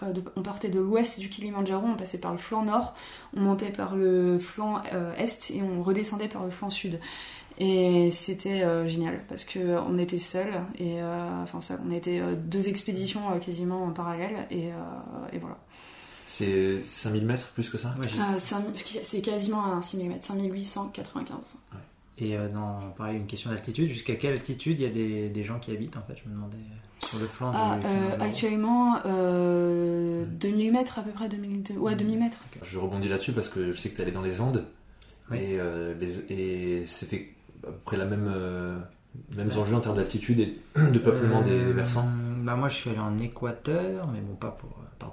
[0.04, 2.94] euh, de- on partait de l'ouest du Kilimandjaro, on passait par le flanc nord,
[3.36, 7.00] on montait par le flanc euh, est et on redescendait par le flanc sud.
[7.58, 11.02] Et c'était euh, génial parce que on était seuls et
[11.42, 14.68] enfin seul, on était deux expéditions quasiment en parallèle et,
[15.32, 15.58] et voilà.
[16.30, 18.62] C'est 5000 mètres plus que ça Ouais, Euh, cinq-
[19.02, 21.56] c'est quasiment un 6 mm, 5895.
[22.18, 23.88] Et euh, dans, pareil, une question d'altitude.
[23.88, 26.20] Jusqu'à quelle altitude il y a des, des gens qui habitent en fait?
[26.22, 27.86] Je me demandais euh, sur le flanc Ah, du.
[27.86, 32.40] euh, actuellement, euh, 2000 mètres à peu près, 2000, ouais, 2000 mètres.
[32.62, 34.66] Je rebondis là-dessus parce que je sais que tu allé dans les Andes
[35.30, 35.38] Oui.
[35.38, 38.78] et, euh, c'était à peu près la même, euh,
[39.34, 39.56] mêmes Ouais.
[39.56, 40.58] enjeux en termes d'altitude et
[40.92, 42.08] de peuplement des versants.
[42.42, 44.68] Bah moi je suis allé en Équateur, mais bon pas pour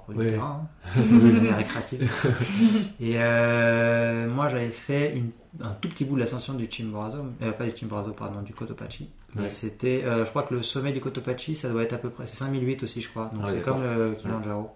[0.08, 0.30] Ouais.
[0.30, 1.00] terrain, hein.
[1.10, 2.10] Une récréative.
[3.00, 5.30] Et euh, moi j'avais fait une-
[5.62, 9.08] un tout petit bout de l'ascension du Chimborazo, euh, pas du Chimborazo pardon, du Cotopaxi.
[9.38, 9.50] Ouais.
[9.50, 12.26] C'était, euh, je crois que le sommet du Cotopaxi ça doit être à peu près,
[12.26, 14.70] c'est 5008 aussi je crois, donc Ah ouais, c'est comme le Kilimanjaro.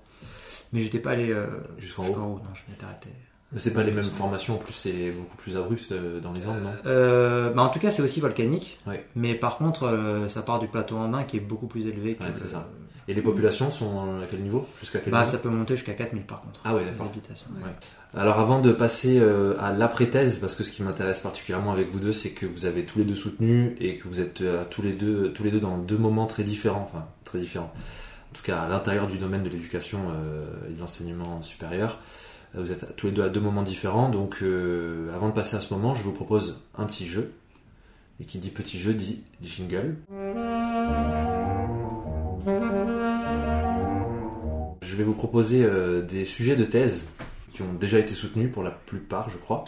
[0.73, 1.35] Mais j'étais pas allé
[1.79, 2.35] Jusqu'en jusqu'en haut.
[2.37, 3.09] haut, non je m'étais arrêté.
[3.57, 6.71] C'est pas les mêmes formations, en plus c'est beaucoup plus abrupt dans les Andes, non?
[6.87, 9.05] Euh, bah en tout cas c'est aussi volcanique, Ouais.
[9.17, 12.23] mais par contre euh, ça part du plateau andin qui est beaucoup plus élevé que
[12.23, 12.69] Ouais, c'est ça.
[13.11, 14.69] Et les populations sont à quel niveau?
[14.79, 15.33] Jusqu'à quel Bah niveau?
[15.33, 16.61] ça peut monter jusqu'à 4000 par contre.
[16.65, 17.11] Ah ouais, d'accord.
[17.13, 17.71] Ouais.
[18.15, 21.99] Alors avant de passer euh, à l'après-thèse, parce que ce qui m'intéresse particulièrement avec vous
[21.99, 24.83] deux, c'est que vous avez tous les deux soutenu et que vous êtes euh, tous
[24.83, 27.73] les deux tous les deux dans deux moments très différents, enfin très différents.
[28.31, 31.99] En tout cas à l'intérieur du domaine de l'éducation euh, et de l'enseignement supérieur,
[32.55, 34.09] vous êtes tous les deux à deux moments différents.
[34.09, 37.33] Donc euh, avant de passer à ce moment, je vous propose un petit jeu.
[38.21, 39.97] Et qui dit petit jeu dit jingle.
[45.01, 47.05] Vais vous proposer euh, des sujets de thèse
[47.53, 49.65] qui ont déjà été soutenus pour la plupart, je crois.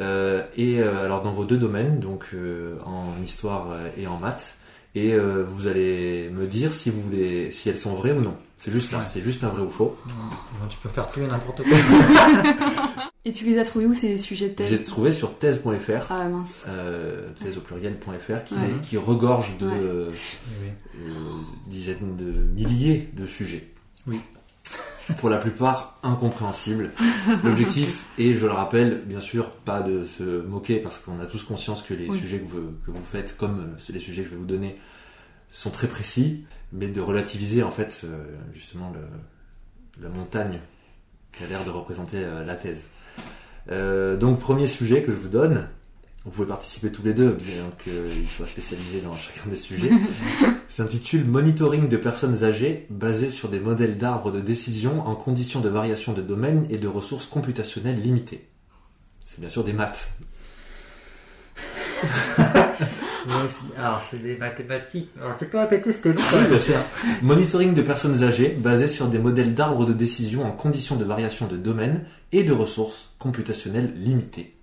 [0.00, 4.54] Euh, et euh, alors dans vos deux domaines, donc euh, en histoire et en maths,
[4.94, 8.34] et euh, vous allez me dire si vous voulez, si elles sont vraies ou non.
[8.58, 9.04] C'est juste ça, Ouais.
[9.08, 9.96] c'est juste un vrai ou faux.
[10.06, 11.76] Non, tu peux faire tout et n'importe quoi.
[13.24, 16.28] Et tu les as trouvés où ces sujets de thèse J'ai trouvé sur thèse.fr, Ah
[16.28, 16.64] mince.
[16.66, 18.60] euh, thèse au pluriel.fr, qui, Ouais.
[18.82, 19.72] qui regorge de Ouais.
[19.80, 20.10] euh,
[20.60, 20.68] Oui.
[21.06, 21.10] euh,
[21.68, 23.68] dizaines de milliers de sujets.
[24.08, 24.20] Oui.
[25.18, 26.90] Pour la plupart incompréhensibles.
[27.44, 31.42] L'objectif est, je le rappelle, bien sûr, pas de se moquer parce qu'on a tous
[31.44, 32.18] conscience que les Oui.
[32.18, 34.46] sujets que vous, que vous faites, comme euh, c'est les sujets que je vais vous
[34.46, 34.78] donner,
[35.50, 40.58] sont très précis, mais de relativiser en fait euh, justement le- la montagne
[41.32, 42.86] qui a l'air de représenter euh, la thèse.
[43.70, 45.68] Euh, donc premier sujet que je vous donne,
[46.24, 49.90] vous pouvez participer tous les deux, bien qu'ils soient spécialisés dans chacun des sujets,
[50.68, 55.68] s'intitule Monitoring de personnes âgées basé sur des modèles d'arbres de décision en conditions de
[55.68, 58.46] variation de domaine et de ressources computationnelles limitées.
[59.28, 60.12] C'est bien sûr des maths.
[63.76, 65.10] Alors, c'est des mathématiques.
[65.20, 66.20] Alors, tu peux répéter, c'était long.
[66.34, 66.76] Oui, bien sûr.
[67.22, 71.46] Monitoring de personnes âgées basé sur des modèles d'arbres de décision en conditions de variation
[71.46, 74.54] de domaine et de ressources computationnelles limitées.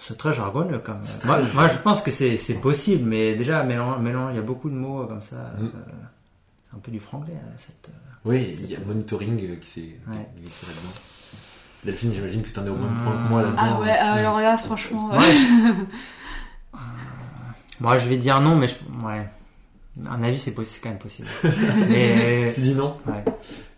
[0.00, 0.98] C'est très jargonneux comme.
[1.02, 4.70] C'est Moi, je pense que c'est possible, mais déjà, mélange, mélange, il y a beaucoup
[4.70, 5.36] de mots comme ça.
[5.58, 5.64] Mm.
[5.64, 5.68] euh,
[6.70, 7.88] c'est un peu du franglais, euh, cette.
[7.88, 7.92] euh,
[8.24, 10.28] Oui, il y a monitoring euh, qui s'est Ouais.
[10.40, 10.94] glissé là-dedans.
[11.84, 13.58] Delphine, j'imagine que tu en es au même point que moi là-dedans.
[13.76, 15.08] Ah ouais, alors là, franchement.
[15.08, 16.78] Moi, je...
[17.80, 18.74] Moi, je vais dire non, mais je...
[19.06, 19.28] ouais.
[20.08, 21.28] Un avis, c'est quand même possible.
[21.88, 22.50] Mais...
[22.54, 23.24] Tu dis non ouais.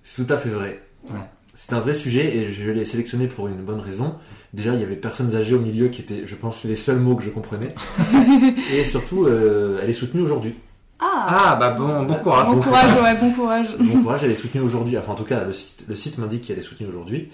[0.03, 0.83] C'est tout à fait vrai.
[1.09, 1.21] Ouais.
[1.55, 4.17] C'est un vrai sujet et je l'ai sélectionné pour une bonne raison.
[4.53, 7.17] Déjà, il y avait personnes âgées au milieu qui étaient, je pense, les seuls mots
[7.17, 7.75] que je comprenais.
[8.75, 10.55] et surtout, euh, elle est soutenue aujourd'hui.
[10.99, 12.47] Ah, Ah, bah bon, bon courage.
[12.47, 13.77] Bon courage, ouais, bon courage.
[13.79, 14.99] Bon courage, elle est soutenue aujourd'hui.
[14.99, 17.31] Enfin, en tout cas, le site, le site m'indique qu'elle est soutenue aujourd'hui.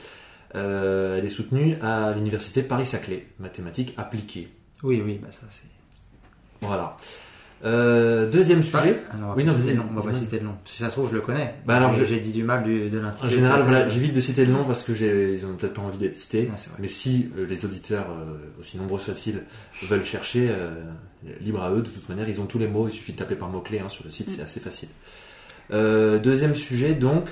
[0.54, 4.48] Euh, elle est soutenue à l'université Paris-Saclay, mathématiques appliquées.
[4.82, 5.66] Oui, oui, bah ça c'est.
[6.60, 6.96] Voilà.
[7.64, 9.02] Euh, deuxième sujet.
[9.10, 9.84] Ah, non, on va Oui, pas non, citer nom.
[9.90, 10.54] On va pas citer le nom.
[10.64, 11.54] Si ça se trouve, je le connais.
[11.66, 13.32] Bah, alors, j'ai dit du mal du- de En l'intitulé.
[13.36, 13.70] général, de ça.
[13.70, 16.14] voilà, j'évite de citer le nom parce que j'ai, ils ont peut-être pas envie d'être
[16.14, 16.50] cités.
[16.52, 16.60] Ah.
[16.78, 19.42] Mais si euh, les auditeurs, euh, aussi nombreux soient-ils,
[19.84, 20.50] veulent chercher,
[21.40, 23.36] libre à eux, de toute manière, ils ont tous les mots, il suffit de taper
[23.36, 24.88] par mots-clés hein, sur le site, c'est assez facile.
[25.70, 27.24] Deuxième sujet, donc,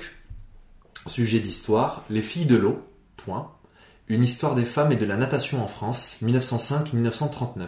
[1.07, 2.79] sujet d'histoire, les filles de l'eau,
[3.15, 3.51] point.
[4.07, 7.67] Une histoire des femmes et de la natation en France, 1905-1939.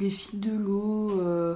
[0.00, 1.20] Les filles de l'eau.
[1.20, 1.54] euh,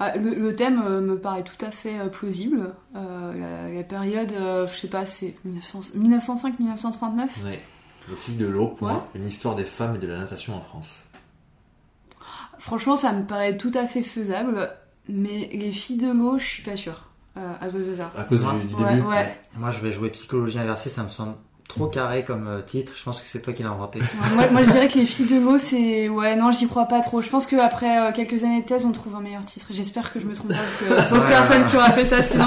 [0.00, 2.66] ah, le, le thème euh, me paraît tout à fait euh, plausible.
[2.94, 3.34] Euh,
[3.68, 7.60] la, la période, euh, je sais pas, c'est 1905-1939 Ouais.
[8.08, 8.94] Les filles de l'eau, point.
[8.94, 9.00] Ouais.
[9.20, 11.02] Une histoire des femmes et de la natation en France.
[12.58, 14.70] Franchement, ça me paraît tout à fait faisable.
[15.08, 17.08] Mais les filles de l'eau, je suis pas sûre.
[17.36, 18.10] euh, à cause de ça.
[18.16, 19.38] À cause du, du Ouais, début ouais.
[19.56, 20.88] Moi, je vais jouer psychologie inversée.
[20.90, 21.34] Ça me semble
[21.68, 22.92] trop carré comme euh, titre.
[22.98, 24.00] Je pense que c'est toi qui l'as inventé.
[24.00, 26.08] Ouais, moi, moi, je dirais que les filles de l'eau, c'est.
[26.08, 27.20] Ouais, non, j'y crois pas trop.
[27.22, 29.66] Je pense qu'après euh, quelques années de thèse, on trouve un meilleur titre.
[29.70, 31.68] J'espère que je me trompe pas parce que sauf Ouais, personne ouais.
[31.68, 32.46] qui aura fait ça sinon.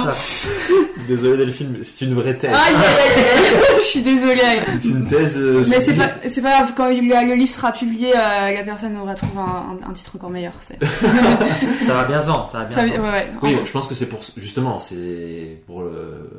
[1.07, 2.51] Désolé Delphine, mais c'est une vraie thèse.
[2.51, 4.41] Aïe aïe aïe aïe Je suis désolée.
[4.81, 5.37] C'est une thèse.
[5.37, 8.63] euh, Mais c'est pas, c'est pas grave, quand il- le livre sera publié, euh, la
[8.63, 10.53] personne aura trouvé un, un- un titre encore meilleur.
[10.61, 10.79] c'est-
[11.85, 12.47] ça va bien se vendre.
[12.47, 13.11] Ça va bien Ça, se ouais, vendre.
[13.13, 13.27] ouais.
[13.41, 16.29] Oui, je pense que c'est pour justement, c'est pour le,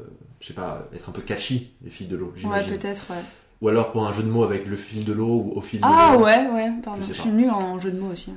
[0.42, 2.72] je sais pas, être un peu catchy les filles de l'eau, Ouais, j'imagine.
[2.76, 3.16] peut-être, ouais.
[3.62, 5.80] ou alors pour un jeu de mots avec le fil de l'eau ou au fil
[5.80, 6.24] de Ah l'eau.
[6.24, 7.00] ouais, ouais, pardon.
[7.08, 8.30] Je suis nulle en jeu de mots aussi.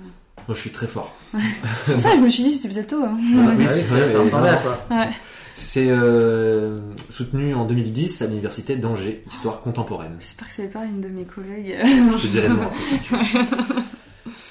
[0.47, 1.11] Moi, je suis très fort.
[1.85, 3.03] C'est pour ça que je me suis dit c'était peut-être tôt.
[3.03, 3.17] Hein.
[3.19, 4.57] Ah, Ah oui, oui, c'est ça, vrai, ça mais ressemblait non.
[4.57, 5.09] à quoi Ouais.
[5.57, 10.17] C'est euh, soutenu en 2010 à l'université d'Angers, histoire contemporaine.
[10.19, 11.75] J'espère que c'est pas une de mes collègues.
[11.83, 13.19] Je te dirai le nom après, si tu veux.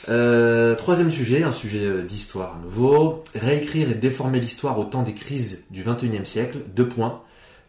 [0.09, 3.23] Euh, troisième sujet, un sujet euh, d'histoire à nouveau.
[3.35, 6.59] Réécrire et déformer l'histoire au temps des crises du XXIe siècle.
[6.75, 7.21] Deux points.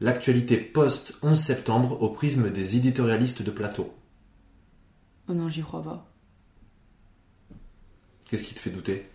[0.01, 3.93] L'actualité post-11 septembre au prisme des éditorialistes de plateau.
[5.29, 6.05] Oh non, j'y crois pas.
[8.29, 9.09] Qu'est-ce qui te fait douter?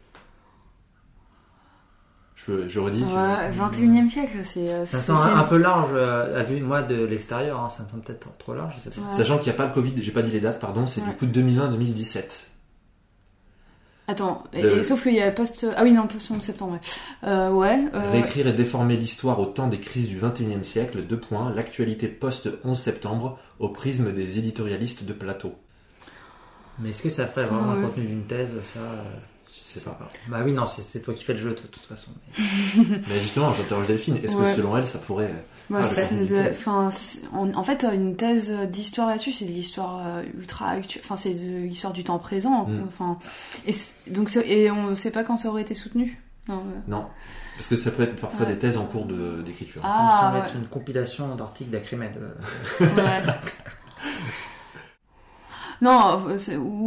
[2.34, 4.70] Je, peux- je redis tu- Ouais, 21 e siècle, c'est.
[4.70, 7.60] euh, Ça c'est- un, un peu large euh, à vue moi de l'extérieur.
[7.60, 7.68] hein.
[7.68, 8.74] Ça me semble peut-être trop large.
[8.78, 9.02] Je sais pas.
[9.10, 9.14] Ouais.
[9.16, 11.10] Sachant qu'il n'y a pas le Covid, j'ai pas dit les dates, pardon, c'est du
[11.12, 12.49] coup 2001-2017.
[14.10, 15.64] Attends, et, Le- et sauf qu'il y a post.
[15.76, 17.28] Ah oui, non, post 11 septembre, ouais.
[17.28, 17.78] Euh, ouais.
[17.94, 22.08] euh, Réécrire et déformer l'histoire au temps des crises du XXIe siècle, deux points, l'actualité
[22.08, 25.54] post-11 septembre au prisme des éditorialistes de plateau.
[26.80, 27.80] Mais est-ce que ça ferait vraiment Ouais.
[27.80, 28.80] le contenu d'une thèse Ça,
[29.76, 29.98] euh, sais pas.
[30.28, 32.10] Bah oui, non, c'est c'est toi qui fais le jeu de toute façon.
[32.38, 34.44] Mais- Mais justement, j'interroge Delphine, est-ce Ouais.
[34.50, 35.32] que selon elle, ça pourrait...
[35.68, 40.70] Bah, Ah, c'est- c'est- en, fait, une thèse d'histoire là-dessus, c'est de l'histoire euh, ultra
[40.70, 41.02] actuelle.
[41.04, 42.66] Enfin, c'est de l'histoire du temps présent.
[42.66, 42.84] Mm.
[42.88, 43.18] Enfin,
[43.66, 46.20] et c'est- donc, c'est- et on ne sait pas quand ça aurait été soutenu?
[46.48, 47.06] Non, euh, Non.
[47.56, 48.52] Parce que ça peut être parfois Ouais.
[48.52, 49.82] des thèses en cours de- d'écriture.
[49.82, 50.42] ça me Ah, semble ouais.
[50.48, 52.16] être une compilation d'articles d'Acrimed.
[52.16, 52.86] euh.
[52.96, 53.22] ouais.
[55.82, 56.20] non,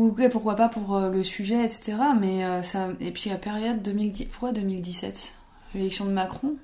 [0.08, 1.94] ok, pourquoi pas pour euh, le sujet, etc.
[2.20, 2.90] Mais euh, ça.
[3.00, 4.26] Et puis la période 2010.
[4.26, 5.34] Pourquoi 2017
[5.76, 6.56] L'élection de Macron?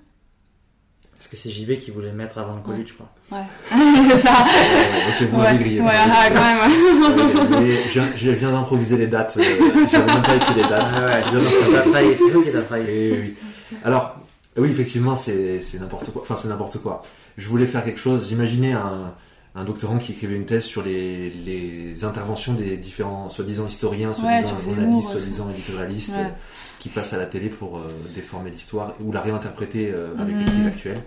[1.16, 2.86] Parce que c'est JB qui voulait le mettre avant le Covid, Ouais.
[2.88, 3.10] je crois.
[3.32, 3.44] Ouais.
[4.12, 4.32] c'est ça.
[5.10, 5.82] Ok, vous m'avez grillé.
[5.82, 5.88] ouais,
[6.34, 7.60] quand même.
[7.62, 9.36] Mais je, je viens d'improviser les dates.
[9.38, 9.44] euh,
[9.92, 10.88] J'avais même pas écrit les dates.
[10.96, 12.84] Ah ouais, c'est toi qui t'as trahi, c'est toi qui t'as trahi.
[12.88, 13.78] Oui, oui, oui.
[13.84, 14.16] Alors,
[14.56, 16.22] oui, effectivement, c'est c'est n'importe quoi.
[16.22, 17.02] Enfin, c'est n'importe quoi.
[17.38, 18.28] Je voulais faire quelque chose.
[18.30, 19.14] J'imaginais un,
[19.60, 24.58] un doctorant qui écrivait une thèse sur les, les interventions des différents soi-disant historiens, soi-disant
[24.58, 26.26] journalistes, soi-disant éditorialistes, Ouais.
[26.26, 26.30] euh,
[26.80, 30.40] qui passent à la télé pour euh, déformer l'histoire ou la réinterpréter euh, avec Mhm.
[30.40, 31.04] les crises actuelles.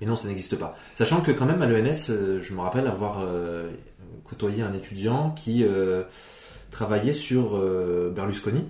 [0.00, 0.76] Mais non, ça n'existe pas.
[0.96, 3.18] Sachant que quand même à l'ENS, euh, je me rappelle avoir
[4.24, 5.64] côtoyé un étudiant qui
[6.70, 7.58] travaillait sur
[8.14, 8.68] Berlusconi,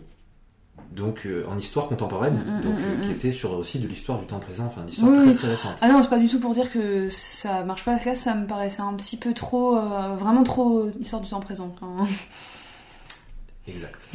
[0.93, 3.87] donc euh, en histoire contemporaine, Mm, mm, donc mm, euh, qui était sur aussi de
[3.87, 5.35] l'histoire du temps présent, enfin de l'histoire Oui, très oui.
[5.37, 5.77] très récente.
[5.81, 7.97] Ah non, c'est pas du tout pour dire que ça marche pas.
[8.05, 11.75] Là, ça me paraissait un petit peu trop, euh, vraiment trop histoire du temps présent.
[13.69, 14.09] Exact.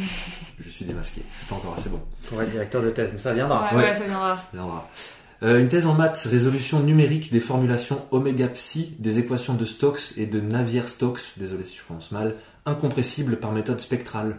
[0.60, 1.22] je suis démasqué.
[1.34, 2.00] C'est pas encore assez bon.
[2.28, 3.66] Pour être directeur de thèse, mais ça viendra.
[3.72, 3.84] ouais, Ouais.
[3.84, 4.36] ouais, ça viendra.
[4.36, 4.90] Ça viendra.
[5.44, 10.14] Euh, une thèse en maths, résolution numérique des formulations oméga psi des équations de Stokes
[10.18, 14.38] et de Navier-Stokes, désolé si je prononce mal, incompressibles par méthode spectrale.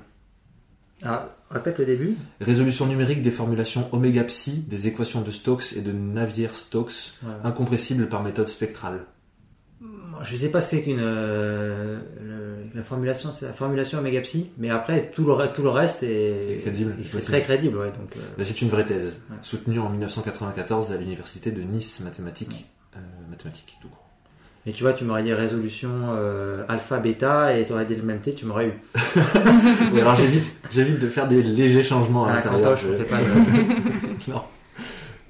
[1.04, 2.16] Ah, répète le début.
[2.40, 7.38] Résolution numérique des formulations oméga psi des équations de Stokes et de Navier-Stokes, Voilà.
[7.44, 9.04] incompressibles par méthode spectrale.
[10.22, 11.98] Je sais pas c'est qu'une euh,
[12.74, 16.60] la formulation, c'est la formulation oméga psi, mais après tout le tout le reste est,
[16.62, 17.90] crédible, est très crédible, ouais.
[17.90, 19.36] Donc euh, c'est une vraie thèse, Ouais.
[19.42, 24.03] soutenue en 1994 à l'université de Nice mathématiques, euh, mathématiques tout court.
[24.66, 28.02] Mais tu vois, tu m'aurais dit résolution euh, alpha bêta et tu aurais dit le
[28.02, 28.72] même T, tu m'aurais eu.
[30.00, 32.76] Alors j'évite, j'évite de faire des légers changements à À la l'intérieur.
[32.76, 34.42] Je- pas de- non,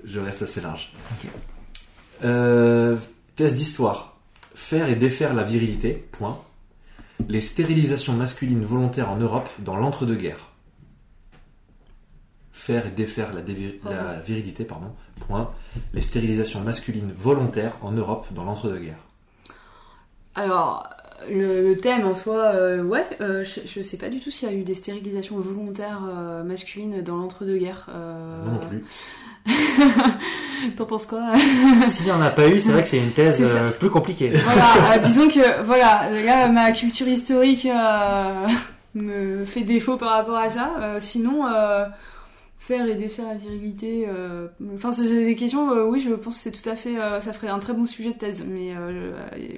[0.04, 0.92] je reste assez large.
[2.22, 2.96] Euh,
[3.36, 4.16] thèse d'histoire.
[4.54, 6.06] Faire et défaire la virilité.
[6.12, 6.38] Point.
[7.28, 10.50] Les stérilisations masculines volontaires en Europe dans l'entre-deux-guerres.
[12.52, 14.64] Faire et défaire la, dévi- la virilité.
[14.64, 14.92] Pardon.
[15.26, 15.50] Point.
[15.92, 19.04] Les stérilisations masculines volontaires en Europe dans l'entre-deux-guerres.
[20.34, 20.88] Alors,
[21.30, 24.48] le, le thème en soi, euh, ouais, euh, je, je sais pas du tout s'il
[24.48, 27.86] y a eu des stérilisations volontaires euh, masculines dans l'entre-deux-guerres.
[27.88, 28.84] Non, non plus.
[30.76, 31.20] T'en penses quoi?
[31.88, 33.42] S'il n'y en a pas eu, c'est vrai que c'est une thèse
[33.78, 34.30] plus compliquée.
[34.30, 37.68] Voilà, disons que voilà, là ma culture historique
[38.94, 40.70] me fait défaut par rapport à ça.
[41.00, 41.44] Sinon,
[42.66, 45.70] faire et défaire la virilité, euh, enfin c'est des questions.
[45.70, 47.84] euh, oui, je pense que c'est tout à fait, euh, ça ferait un très bon
[47.86, 48.44] sujet de thèse.
[48.48, 48.72] Mais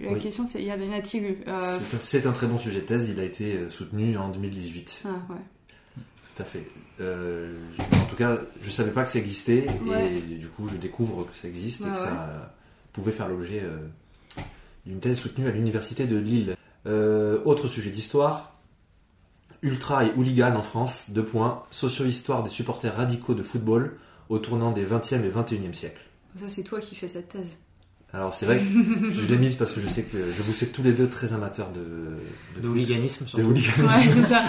[0.02, 0.18] la Oui.
[0.20, 3.08] question, c'est y eu Euh, C'est un- très bon sujet de thèse.
[3.08, 5.02] Il a été soutenu en 2018.
[5.04, 5.38] ah, ouais.
[6.34, 6.66] Tout à fait.
[7.00, 7.54] Euh,
[7.92, 10.10] en tout cas, je savais pas que ça existait Ouais.
[10.32, 11.94] et du coup, je découvre que ça existe et que ouais.
[11.96, 12.52] ça
[12.92, 13.76] pouvait faire l'objet euh,
[14.84, 16.56] d'une thèse soutenue à l'université de Lille.
[16.86, 18.55] Euh, autre sujet d'histoire.
[19.62, 21.62] Ultra et hooligan en France, deux points.
[21.70, 23.96] Socio-histoire des supporters radicaux de football
[24.28, 26.02] au tournant des 20e et 21e siècles.
[26.36, 27.58] Ça c'est toi qui fais cette thèse.
[28.12, 30.66] Alors c'est vrai que je l'ai mise parce que je sais que je vous sais
[30.66, 34.42] tous les deux très amateurs de, De hooliganisme, de hooliganisme, Ouais, c'est ça.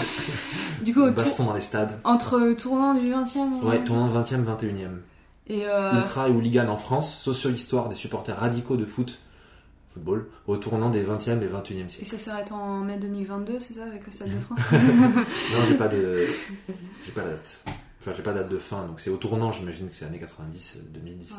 [0.84, 1.98] Du coup, baston dans les stades.
[2.04, 4.88] entre tournant du 20e et, Ouais, tournant 20e, 21e.
[5.48, 9.18] et euh, Ultra et hooligan en France, socio-histoire des supporters radicaux de foot,
[9.88, 12.06] football, au tournant des 20e et 21e et siècles.
[12.06, 15.88] ça s'arrête en mai 2022, c'est ça, avec le Stade de France Non, j'ai pas
[15.88, 16.26] de,
[17.04, 17.60] j'ai pas la date.
[18.00, 20.76] Enfin, j'ai pas date de fin, donc c'est au tournant, j'imagine que c'est années 90,
[20.76, 21.30] euh, 2010.
[21.32, 21.36] Ouais.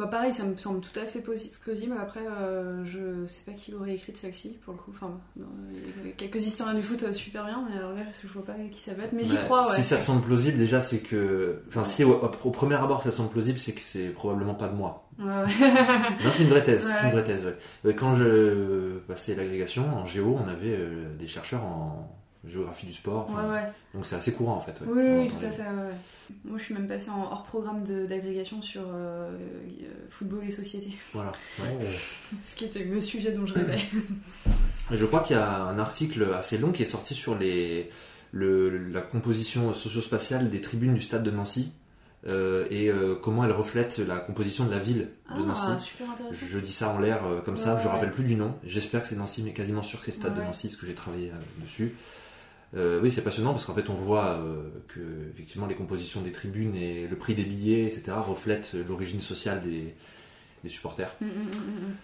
[0.00, 1.94] Bah pareil, ça me semble tout à fait plausible.
[2.00, 4.92] Après, euh, je sais pas qui aurait écrit celle-ci pour le coup.
[4.94, 8.44] Enfin, y a quelques historiens du foot euh, super bien, mais alors là, je vois
[8.44, 9.12] pas qui ça va être.
[9.12, 9.76] Mais j'y Bah, crois, ouais.
[9.76, 13.10] Si ça te semble plausible, déjà, c'est que, enfin, si au, au premier abord ça
[13.10, 15.06] te semble plausible, c'est que c'est probablement pas de moi.
[15.18, 15.32] Ouais, ouais.
[16.24, 16.86] Non, c'est une vraie thèse.
[16.86, 17.04] Ouais.
[17.04, 17.46] Une vraie thèse.
[17.84, 22.10] Euh, Quand je passais l'agrégation en géo, on avait euh, des chercheurs en
[22.46, 23.26] géographie du sport.
[23.28, 23.72] enfin, ouais, ouais.
[23.92, 24.80] Donc c'est assez courant en fait.
[24.86, 25.60] Oui, oui, tout à fait.
[25.60, 25.94] ouais.
[26.44, 30.88] Moi, je suis même passée en hors programme d'agrégation sur euh, euh, football et société,
[31.12, 31.32] Voilà.
[31.60, 31.86] ouais.
[32.50, 33.78] Ce qui était le sujet dont je rêvais.
[34.92, 37.90] Je crois qu'il y a un article assez long qui est sorti sur les,
[38.32, 41.72] le, la composition socio-spatiale des tribunes du stade de Nancy
[42.28, 45.84] euh, et euh, comment elle reflète la composition de la ville de Ah, Nancy.
[45.86, 46.46] super intéressant.
[46.46, 47.92] Je dis ça en l'air euh, comme ça, je ouais.
[47.92, 48.54] rappelle plus du nom.
[48.64, 50.44] J'espère que c'est Nancy, mais quasiment sûr que c'est Stade Ouais, de.
[50.44, 51.30] Nancy, parce que j'ai travaillé
[51.62, 51.94] dessus.
[52.76, 55.00] Euh, oui, c'est passionnant parce qu'en fait, on voit euh, que
[55.32, 59.94] effectivement les compositions des tribunes et le prix des billets, etc., reflètent l'origine sociale des,
[60.62, 61.14] des supporters.
[61.20, 61.96] Mm, mm, mm.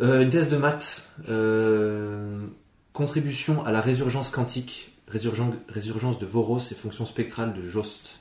[0.00, 1.04] Euh, une thèse de maths.
[2.92, 8.20] contribution à la résurgence quantique, résurgence, résurgence de Voros et fonction spectrale de Jost.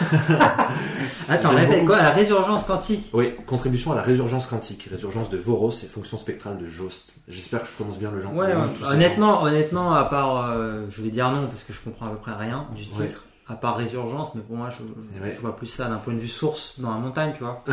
[1.28, 3.08] Attends, répète quoi La résurgence quantique?
[3.12, 7.14] Oui, contribution à la résurgence quantique, résurgence de Voros et fonction spectrale de Jost.
[7.28, 8.34] J'espère que je prononce bien le genre.
[8.34, 8.54] Ouais,
[8.90, 12.16] honnêtement, honnêtement, à part, euh, je vais dire non parce que je comprends à peu
[12.18, 13.06] près rien du Ouais.
[13.08, 13.24] titre.
[13.50, 14.82] À part résurgence, mais pour moi, je,
[15.24, 15.32] Ouais.
[15.34, 17.64] je vois plus ça d'un point de vue source dans la montagne, tu vois.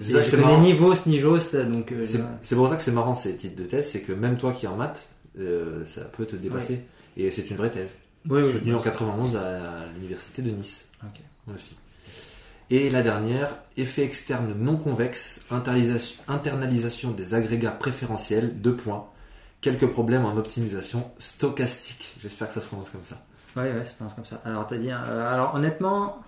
[0.00, 2.02] Je connais ni Vost ni Jost, donc euh,
[2.40, 4.64] c'est pour ça que c'est marrant ces titres de thèse, c'est que même toi qui
[4.64, 5.06] es en maths,
[5.38, 6.80] euh, ça peut te dépasser.
[7.18, 7.90] Et c'est une vraie thèse.
[8.28, 8.78] Oui, oui, soutenue oui.
[8.78, 10.86] en 91 à l'université de Nice.
[11.02, 11.20] Ok.
[11.54, 11.76] Aussi.
[12.70, 19.06] Et la dernière, effet externe non convexe, internalisation, des agrégats préférentiels, deux points.
[19.60, 22.14] Quelques problèmes en optimisation stochastique.
[22.20, 23.20] J'espère que ça se prononce comme ça.
[23.56, 24.40] Ouais, ouais, ça pense comme ça.
[24.44, 24.90] Alors, t'as dit.
[24.90, 26.22] euh, alors, honnêtement,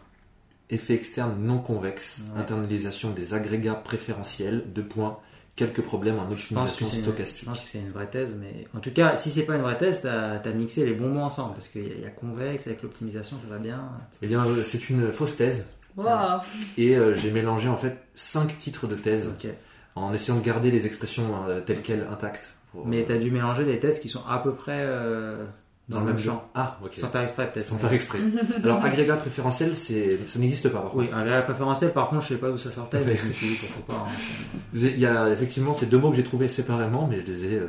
[0.70, 2.40] Effet externe non convexe, Ouais.
[2.40, 5.18] internalisation des agrégats préférentiels, deux points.
[5.56, 7.44] Quelques problèmes en optimisation une, je stochastique.
[7.46, 9.78] pense que c'est une vraie thèse, mais en tout cas, si c'est pas une vraie
[9.78, 12.82] thèse, t'as as mixé les bons mots ensemble parce qu'il y, y a convexe avec
[12.82, 13.80] l'optimisation, ça va bien.
[14.20, 15.66] Eh bien, euh, c'est une fausse thèse.
[15.96, 16.40] Waouh.
[16.76, 19.48] Et euh, j'ai mélangé en fait cinq titres de thèse Ok.
[19.94, 22.54] en essayant de garder les expressions euh, telles quelles intactes.
[22.72, 25.44] pour- Mais t'as dû mélanger des thèses qui sont à peu près euh,
[25.88, 26.42] dans, le même champ.
[26.54, 26.92] Ah, ok.
[26.98, 27.66] Sans faire exprès, peut-être.
[27.66, 28.18] Sans faire exprès.
[28.64, 31.16] Alors, agrégat préférentiel, c'est, ça n'existe pas par Oui, contre.
[31.16, 33.48] un agrégat préférentiel, par contre, je sais pas d'où ça sortait, mais je me suis
[33.48, 34.04] dit pourquoi pas.
[34.08, 34.58] hein.
[34.74, 37.54] Il y a effectivement ces deux mots que j'ai trouvés séparément, mais je les ai,
[37.58, 37.66] euh,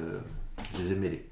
[0.78, 1.26] je les ai mêlés.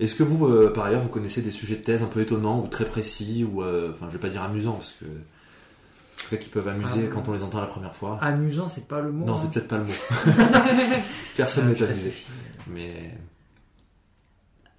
[0.00, 2.60] Est-ce que vous, euh, par ailleurs, vous connaissez des sujets de thèse un peu étonnants
[2.62, 6.30] ou très précis, ou, euh, enfin, je vais pas dire amusants, parce que, en tout
[6.30, 8.18] cas, qui peuvent amuser Ah, quand on les entend la première fois.
[8.20, 9.24] Amusant, c'est pas le mot.
[9.24, 9.38] non, hein.
[9.40, 9.92] c'est peut-être pas le mot.
[11.36, 12.12] Personne Ah, n'est amusé.
[12.68, 13.14] Mais,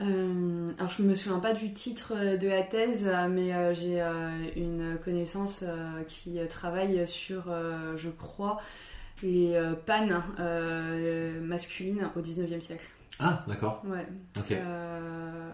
[0.01, 4.01] Euh, alors je me souviens pas du titre de la thèse, euh, mais euh, j'ai
[4.01, 8.59] euh, une connaissance euh, qui euh, travaille sur, euh, je crois,
[9.21, 12.85] les euh, pannes euh, masculines au 19e siècle.
[13.19, 13.81] ah, d'accord.
[13.85, 14.05] Ouais.
[14.37, 14.51] Ok.
[14.51, 15.49] Euh,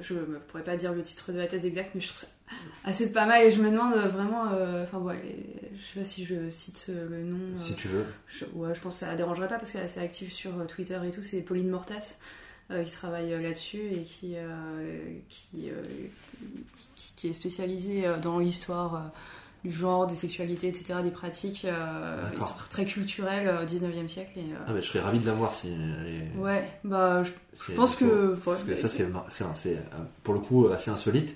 [0.00, 2.28] je ne pourrais pas dire le titre de la thèse exacte, mais je trouve ça
[2.84, 4.52] assez pas mal et je me demande vraiment.
[4.52, 5.20] euh, Enfin, ouais,
[5.74, 7.36] je sais pas si je cite euh, le nom.
[7.36, 8.06] euh, Si tu veux.
[8.28, 10.58] je, ouais, je pense que ça la dérangerait pas parce qu'elle est assez active sur
[10.58, 11.22] euh, Twitter et tout.
[11.22, 12.47] C'est Pauline Mortas euh,
[12.84, 15.82] qui travaille euh, là-dessus et qui, euh, qui, euh,
[16.96, 18.98] qui, qui est spécialisée euh, dans l'histoire euh,
[19.64, 22.16] du genre, des sexualités, etc., des pratiques, euh,
[22.70, 24.32] très culturelle euh, au 19e siècle.
[24.36, 27.22] Et, euh, Ah, bah, je serais ravi de la voir si elle est- Ouais, bah
[27.24, 27.30] je
[27.74, 28.36] pense que.
[28.44, 29.02] Parce que ça, c'est,
[29.76, 29.80] euh,
[30.22, 31.34] pour le coup assez insolite.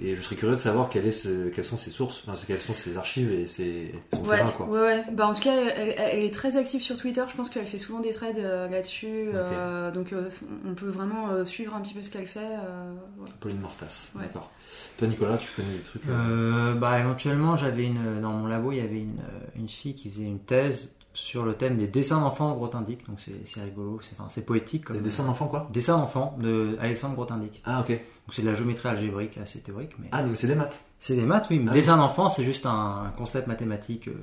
[0.00, 2.60] Et je serais curieux de savoir quelle est ce- quelles sont ses sources, enfin, quelles
[2.60, 4.66] sont ses archives et ses, son Ouais, terrain, quoi.
[4.66, 5.04] ouais, ouais.
[5.12, 7.22] Bah, en tout cas, elle, elle est très active sur Twitter.
[7.30, 9.28] Je pense qu'elle fait souvent des trades euh, là-dessus.
[9.34, 10.28] euh, donc, euh,
[10.66, 12.40] on peut vraiment euh, suivre un petit peu ce qu'elle fait.
[12.40, 13.28] euh, ouais.
[13.40, 14.22] Pauline Mortas, Ouais.
[14.22, 14.50] d'accord.
[14.98, 18.72] Toi, Nicolas, tu connais des trucs euh, Euh, bah éventuellement j'avais une dans mon labo
[18.72, 19.20] il y avait une,
[19.56, 23.18] une fille qui faisait une thèse sur le thème des dessins d'enfants de Grothendieck donc
[23.20, 25.68] c'est rigolo c'est enfin, c'est poétique comme Des dessins d'enfants, quoi?
[25.72, 27.88] Dessins d'enfants de Alexandre Grothendieck Ah, ok.
[27.88, 27.98] donc
[28.32, 30.80] c'est de la géométrie algébrique assez théorique mais Ah, mais c'est des maths.
[30.98, 31.74] c'est des maths oui mais Ah.
[31.74, 34.14] dessin d'enfant c'est juste un, un concept mathématique euh,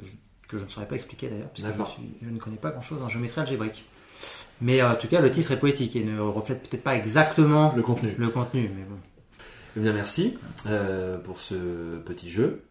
[0.47, 1.87] que je ne saurais pas expliquer d'ailleurs je, D'accord.
[1.87, 3.85] suis- je ne connais pas grand chose en géométrie algébrique
[4.61, 7.71] mais euh, en tout cas le titre est poétique et ne reflète peut-être pas exactement
[7.75, 8.15] Le contenu.
[8.17, 8.97] le contenu mais bon
[9.77, 12.63] Eh bien, merci euh, pour ce petit jeu.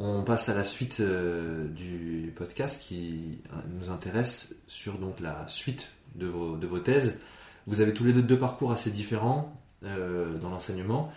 [0.00, 5.44] On passe à la suite euh, du podcast qui euh, nous intéresse sur donc la
[5.48, 7.18] suite de vos, de vos thèses.
[7.66, 11.10] Vous avez tous les deux deux parcours assez différents euh, dans l'enseignement.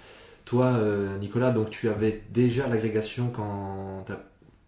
[0.46, 4.20] Toi, euh, Nicolas, donc tu avais déjà l'agrégation quand tu as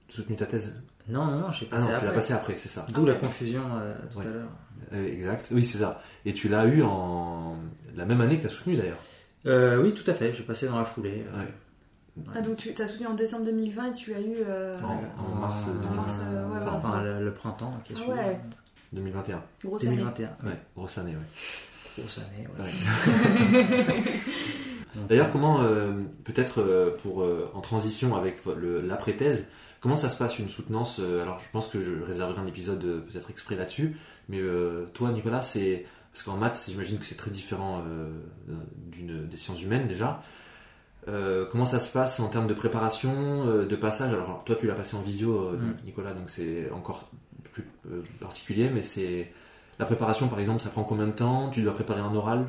[0.09, 0.73] soutenu ta thèse?
[1.09, 2.85] Non non non j'ai Ah passé non, tu l'as passé après, c'est ça.
[2.93, 4.27] d'où la confusion euh, tout Ouais.
[4.27, 4.49] à l'heure
[5.07, 6.01] exact, oui, c'est ça.
[6.23, 7.57] Et tu l'as eu en
[7.95, 8.99] la même année que tu as soutenu d'ailleurs?
[9.81, 10.33] Oui, tout à fait.
[10.33, 11.25] J'ai passé dans la foulée.
[11.35, 11.51] Ouais.
[12.35, 14.35] Ah, donc tu as soutenu en décembre 2020 et tu as eu.
[14.47, 17.93] euh, En- en mars, euh, euh, mars, euh, ouais, enfin, enfin, le, le printemps qui
[17.93, 18.39] est Ah ouais.
[18.93, 19.41] 2021.
[19.65, 19.95] Grosse année.
[19.97, 20.27] 2021.
[20.45, 21.97] Ouais, grosse année, ouais.
[21.97, 22.47] Grosse année.
[22.59, 24.03] ouais.
[25.09, 25.91] D'ailleurs, comment, euh,
[26.23, 29.45] peut-être euh, pour euh, en transition avec le- l'après-thèse,
[29.79, 33.31] comment ça se passe une soutenance Alors, je pense que je réserverai un épisode peut-être
[33.31, 33.97] exprès là-dessus,
[34.29, 38.11] mais euh, toi, Nicolas, c'est parce qu'en maths, j'imagine que c'est très différent euh,
[38.91, 40.21] d'une des sciences humaines déjà.
[41.07, 43.13] Euh, comment ça se passe en termes de préparation,
[43.47, 44.13] euh, de passage?
[44.13, 45.85] Alors, toi, tu l'as passé en visio, euh, Mm.
[45.85, 47.09] Nicolas, donc c'est encore
[47.51, 47.63] plus
[48.19, 49.31] particulier, mais c'est
[49.79, 51.49] la préparation, par exemple, ça prend combien de temps?
[51.49, 52.45] Tu dois préparer un oral?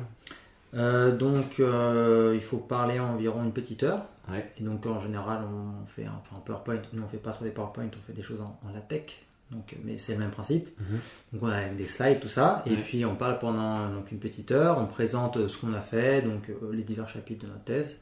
[0.73, 4.05] Donc, il faut parler environ une petite heure.
[4.31, 4.51] Ouais.
[4.57, 6.81] Et donc, en général, on fait un, enfin, un PowerPoint.
[6.93, 9.13] Nous, on fait pas trop des PowerPoint, on fait des choses en, en LaTeX.
[9.51, 10.67] Donc, mais c'est le même principe.
[10.79, 10.99] Mhm.
[11.33, 12.63] Donc, on a des slides, tout ça.
[12.65, 14.79] Et puis, on parle pendant donc, une petite heure.
[14.79, 17.97] On présente ce qu'on a fait, donc les divers chapitres de notre thèse.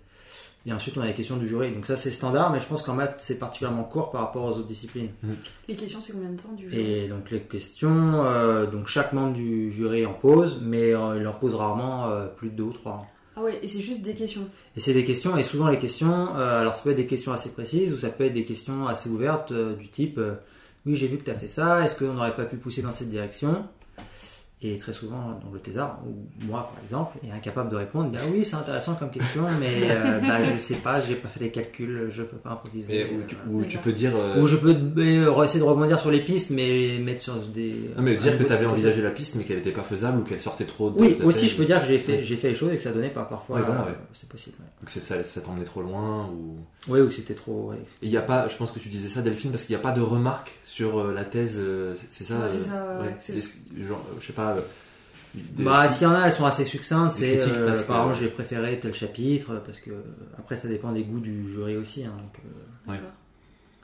[0.66, 1.72] Et ensuite, on a les questions du jury.
[1.72, 2.52] Donc, ça, c'est standard.
[2.52, 5.10] Mais je pense qu'en maths, c'est particulièrement court par rapport aux autres disciplines.
[5.68, 9.14] Les questions, c'est combien de temps du jeu Et donc les questions, euh, donc chaque
[9.14, 12.64] membre du jury en pose, mais euh, il en pose rarement euh, plus de deux
[12.64, 13.08] ou trois.
[13.36, 14.48] Ah ouais, et c'est juste des questions.
[14.78, 17.34] Et c'est des questions, et souvent les questions, euh, alors ça peut être des questions
[17.34, 20.36] assez précises, ou ça peut être des questions assez ouvertes, euh, du type euh,
[20.86, 22.92] oui j'ai vu que tu as fait ça, est-ce qu'on n'aurait pas pu pousser dans
[22.92, 23.66] cette direction?
[24.66, 28.12] Et très souvent, donc le thésard, ou moi par exemple, est incapable de répondre.
[28.18, 31.28] Ah oui, c'est intéressant comme question, mais euh, bah, je ne sais pas, j'ai pas
[31.28, 33.08] fait les calculs, je peux pas improviser.
[33.12, 34.14] Mais tu, Euh, tu peux dire.
[34.16, 37.92] euh, Ou je peux euh, essayer de rebondir sur les pistes, mais mettre sur des.
[37.98, 40.24] Non, mais dire que tu avais envisagé la piste, mais qu'elle n'était pas faisable ou
[40.24, 40.98] qu'elle sortait trop de.
[40.98, 42.24] Oui, aussi je peux dire que j'ai fait, Ouais.
[42.24, 43.58] j'ai fait les choses et que ça donnait pas parfois.
[43.58, 43.98] Ouais, voilà, euh, ouais.
[44.14, 44.56] C'est possible.
[44.62, 44.66] ouais.
[44.80, 46.56] Donc c'est ça, ça t'emmenait trop loin ou.
[46.88, 47.70] Oui, ou c'était trop.
[47.72, 49.80] ouais, Il y a pas, je pense que tu disais ça, Delphine, parce qu'il n'y
[49.82, 51.60] a pas de remarques sur la thèse.
[52.10, 52.36] c'est- ça.
[52.36, 53.54] Ouais, c'est ça,
[53.88, 54.53] genre, je sais pas.
[54.58, 54.62] Euh,
[55.36, 57.14] des- Bah, s'il y en a, elles sont assez succinctes.
[57.14, 59.92] C'est, euh, par exemple, euh, j'ai préféré tel chapitre parce que
[60.38, 62.04] après ça dépend des goûts du jury aussi.
[62.06, 62.98] hein, donc, euh, Ouais.
[62.98, 63.12] D'accord.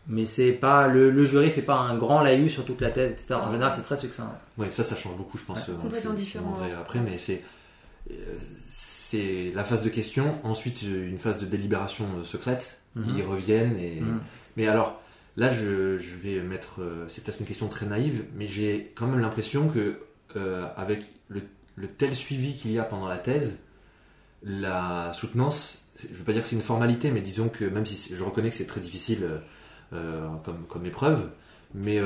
[0.07, 3.11] mais c'est pas le, le jury fait pas un grand laïus sur toute la thèse,
[3.11, 3.33] etc.
[3.35, 3.51] En Ah.
[3.51, 4.31] général, c'est très succinct.
[4.57, 5.67] Ouais, ça, ça change beaucoup, je pense.
[5.67, 7.41] Ouais, euh, complètement je- différent, après, mais c'est
[8.11, 8.13] euh,
[8.67, 12.79] c'est la phase de question, ensuite euh, une phase de délibération euh, secrète.
[12.95, 13.15] Mhm.
[13.17, 14.01] Ils reviennent et.
[14.01, 14.19] Mhm.
[14.57, 15.01] Mais alors,
[15.37, 16.81] là, je, je vais mettre.
[16.81, 19.99] euh, c'est peut-être une question très naïve, mais j'ai quand même l'impression que
[20.35, 21.41] euh, avec le,
[21.87, 23.57] tel suivi qu'il y a pendant la thèse,
[24.43, 28.15] la soutenance, je veux pas dire que c'est une formalité, mais disons que même si
[28.15, 29.37] je reconnais que c'est très difficile euh,
[29.93, 30.27] euh,
[30.67, 31.29] comme, épreuve,
[31.73, 31.99] mais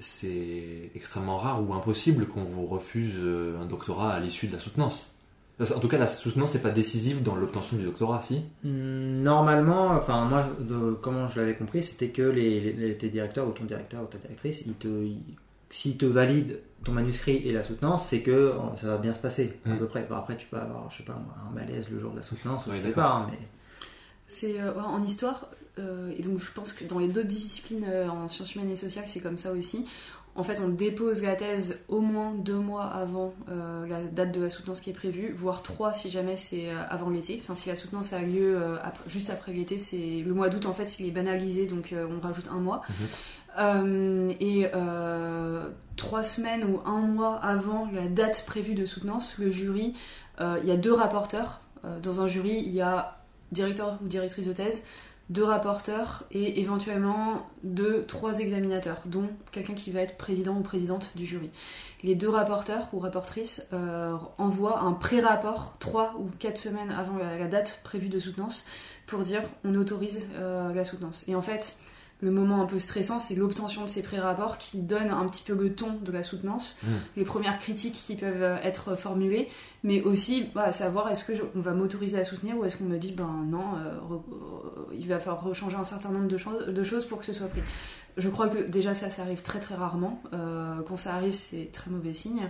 [0.00, 3.14] c'est- extrêmement rare ou impossible qu'on vous refuse
[3.60, 5.10] un doctorat à l'issue de la soutenance.
[5.60, 8.42] En tout cas, la soutenance n'est pas décisive dans l'obtention du doctorat, si?
[8.64, 10.48] Hum, Normalement, enfin moi,
[11.00, 12.32] comment je l'avais compris, c'était que
[12.98, 14.88] tes directeurs ou ton directeur ou ta directrice, ils te,
[15.74, 16.54] s'ils te valident
[16.84, 19.86] ton manuscrit et la soutenance, c'est que euh, ça va bien se passer à peu
[19.86, 20.06] près.
[20.08, 22.22] Bon, après, tu peux avoir, je sais pas, moi, un malaise le jour de la
[22.22, 23.38] soutenance, Ouais, je sais pas, hein, mais
[24.28, 25.48] C'est euh, en histoire,
[25.78, 28.76] euh, et donc je pense que dans les d'autres disciplines euh, en sciences humaines et
[28.76, 29.86] sociales, c'est comme ça aussi.
[30.36, 34.40] En fait, on dépose la thèse au moins deux mois avant euh, la date de
[34.42, 37.40] la soutenance qui est prévue, voire trois si jamais c'est avant l'été.
[37.42, 40.66] Enfin, si la soutenance a lieu euh, après- juste après l'été, c'est le mois d'août
[40.66, 42.80] en fait, il est banalisé, donc euh, on rajoute un mois.
[42.88, 43.06] Mhm.
[43.58, 49.50] Euh, et euh, trois semaines ou un mois avant la date prévue de soutenance, le
[49.50, 49.94] jury,
[50.40, 51.60] euh, il y a deux rapporteurs.
[52.02, 53.18] Dans un jury, il y a
[53.52, 54.84] directeur ou directrice de thèse,
[55.28, 61.12] deux rapporteurs et éventuellement deux, trois examinateurs, dont quelqu'un qui va être président ou présidente
[61.14, 61.50] du jury.
[62.02, 63.66] Les deux rapporteurs ou rapportrices
[64.38, 68.64] envoient un pré-rapport trois ou quatre semaines avant la, date prévue de soutenance
[69.06, 71.22] pour dire on autorise la soutenance.
[71.28, 71.76] Et en fait,
[72.24, 75.54] le moment un peu stressant, c'est l'obtention de ces pré-rapports qui donnent un petit peu
[75.54, 76.86] le ton de la soutenance, Mm.
[77.18, 79.48] les premières critiques qui peuvent euh, être formulées,
[79.82, 82.84] mais aussi bah, savoir est-ce que je- on va m'autoriser à soutenir ou est-ce qu'on
[82.84, 84.22] me dit ben non, euh, re-
[84.94, 87.46] il va falloir rechanger un certain nombre de, cho- de choses pour que ce soit
[87.48, 87.62] pris.
[88.16, 90.22] Je crois que déjà ça, ça arrive très très rarement.
[90.32, 92.48] Euh, quand ça arrive, c'est très mauvais signe.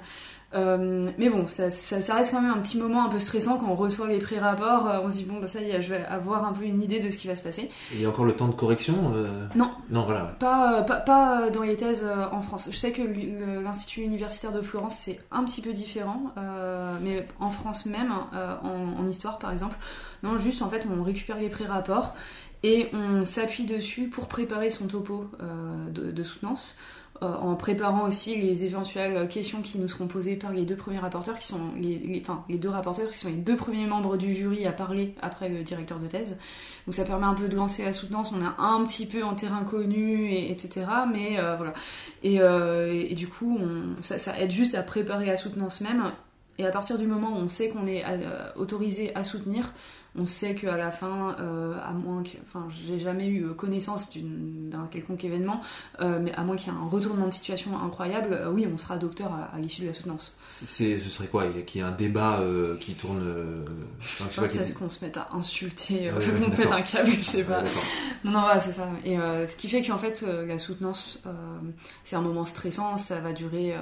[0.55, 3.57] Euh, mais bon, ça, ça- ça reste quand même un petit moment un peu stressant
[3.57, 4.87] quand on reçoit les pré-rapports.
[4.89, 6.81] euh, on se dit bon bah ça y est, je vais avoir un peu une
[6.81, 7.63] idée de ce qui va se passer.
[7.63, 8.95] Et il y a encore le temps de correction
[9.57, 9.71] Non.
[9.91, 10.25] Non, voilà.
[10.25, 10.31] ouais.
[10.39, 12.69] Pas, pas, pas dans les thèses en France.
[12.71, 13.03] Je sais que
[13.63, 16.23] l'Institut universitaire de Florence, c'est un petit peu différent,
[17.03, 18.13] mais en France même,
[18.63, 19.77] en, en histoire par exemple,
[20.23, 22.15] non, juste en fait, on récupère les pré-rapports
[22.65, 26.77] et on s'appuie dessus pour préparer son topo euh, de, soutenance.
[27.23, 30.99] euh, en préparant aussi les éventuelles questions qui nous seront posées par les deux premiers
[30.99, 32.23] rapporteurs, qui sont les,
[32.57, 35.99] deux rapporteurs qui sont les deux premiers membres du jury à parler après le directeur
[35.99, 36.39] de thèse.
[36.87, 39.35] Donc ça permet un peu de lancer la soutenance, on est un petit peu en
[39.35, 40.87] terrain connu, et, etc.
[41.13, 41.75] Mais euh, voilà.
[42.23, 43.59] Et, du coup,
[44.01, 46.13] ça aide juste à préparer la soutenance même.
[46.59, 49.73] Et à partir du moment où on sait qu'on est euh, autorisé à soutenir,
[50.17, 54.71] on sait qu'à la fin, euh, à moins que, enfin, j'ai jamais eu connaissance d'une-
[54.71, 55.61] d'un quelconque événement,
[56.01, 58.79] euh, mais à moins qu'il y ait un retournement de situation incroyable, euh, oui, on
[58.79, 60.37] sera docteur à, à l'issue de la soutenance.
[60.47, 61.47] C'est- ce serait quoi?
[61.67, 63.21] Qu'il y ait un débat euh, qui tourne.
[63.25, 63.65] euh,
[63.99, 66.55] enfin, je sais pas, Peut-être qu'on se mette à insulter, euh, d'accord.
[66.55, 67.59] pète un câble, je sais pas.
[67.59, 67.83] Ouais, d'accord.
[68.25, 68.89] Non, non, voilà, c'est ça.
[69.05, 71.33] Et euh, ce qui fait qu'en fait, euh, la soutenance, euh,
[72.05, 73.81] c'est un moment stressant, ça va durer euh,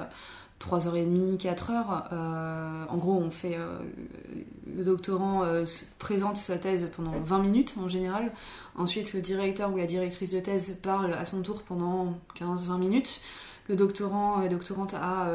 [0.67, 2.09] 3h30, 4 heures.
[2.13, 3.57] Euh, en gros, on fait.
[3.57, 3.77] euh,
[4.75, 8.31] le doctorant euh, se- présente sa thèse pendant 20 minutes en général.
[8.75, 13.21] Ensuite, le directeur ou la directrice de thèse parle à son tour pendant 15-20 minutes.
[13.69, 15.27] Le doctorant et doctorante a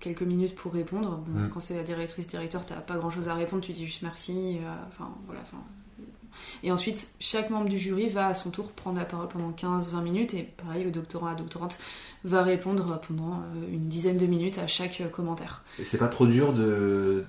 [0.00, 1.18] quelques minutes pour répondre.
[1.26, 1.50] Bon, Mm.
[1.50, 4.58] Quand c'est la directrice directeur, t'as pas grand chose à répondre, tu dis juste merci.
[4.88, 5.40] Enfin, voilà.
[6.62, 10.02] Et ensuite, chaque membre du jury va à son tour prendre la parole pendant 15-20
[10.02, 10.34] minutes.
[10.34, 11.78] Et pareil, le doctorant, la doctorante
[12.24, 15.62] va répondre pendant euh, une dizaine de minutes à chaque euh, commentaire.
[15.78, 17.24] Et c'est pas trop dur de,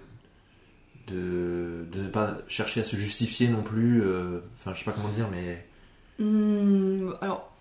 [1.08, 4.02] de, de ne pas chercher à se justifier non plus.
[4.04, 5.66] euh, Enfin, je sais pas comment dire, mais
[6.20, 7.52] Hmm, alors,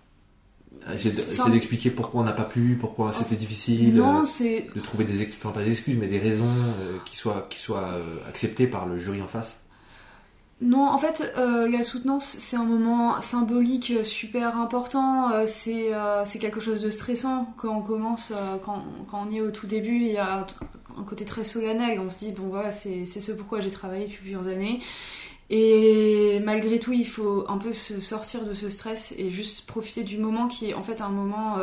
[0.93, 3.95] essayer C'est essayer d'expliquer pourquoi on n'a pas pu, pourquoi c'était difficile.
[3.95, 6.45] non, euh, de trouver des ex- enfin pas des excuses mais des raisons
[6.79, 7.89] euh, qui soient qui soient
[8.29, 9.57] acceptées par le jury en face
[10.61, 15.29] Non, en fait, euh, la soutenance, c'est un moment symbolique super important.
[15.31, 18.31] Euh, c'est euh, c'est quelque chose de stressant quand on commence,
[18.63, 19.97] quand, quand on est au tout début.
[19.97, 20.45] Il y a
[20.97, 21.99] un côté très solennel.
[21.99, 24.79] On se dit, bon, voilà, c'est c'est ce pourquoi j'ai travaillé depuis plusieurs années.
[25.49, 30.03] Et malgré tout, il faut un peu se sortir de ce stress et juste profiter
[30.03, 31.57] du moment qui est en fait un moment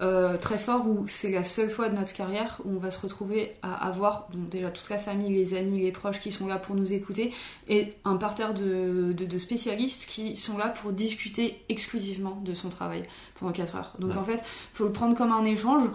[0.00, 2.98] euh, très fort où c'est la seule fois de notre carrière où on va se
[2.98, 6.56] retrouver à avoir donc déjà toute la famille, les amis, les proches qui sont là
[6.58, 7.32] pour nous écouter
[7.68, 12.68] et un parterre de, de- de spécialistes qui sont là pour discuter exclusivement de son
[12.70, 13.04] travail
[13.38, 13.94] pendant 4 heures.
[14.00, 14.16] Donc Ouais.
[14.18, 15.88] en fait, il faut le prendre comme un échange.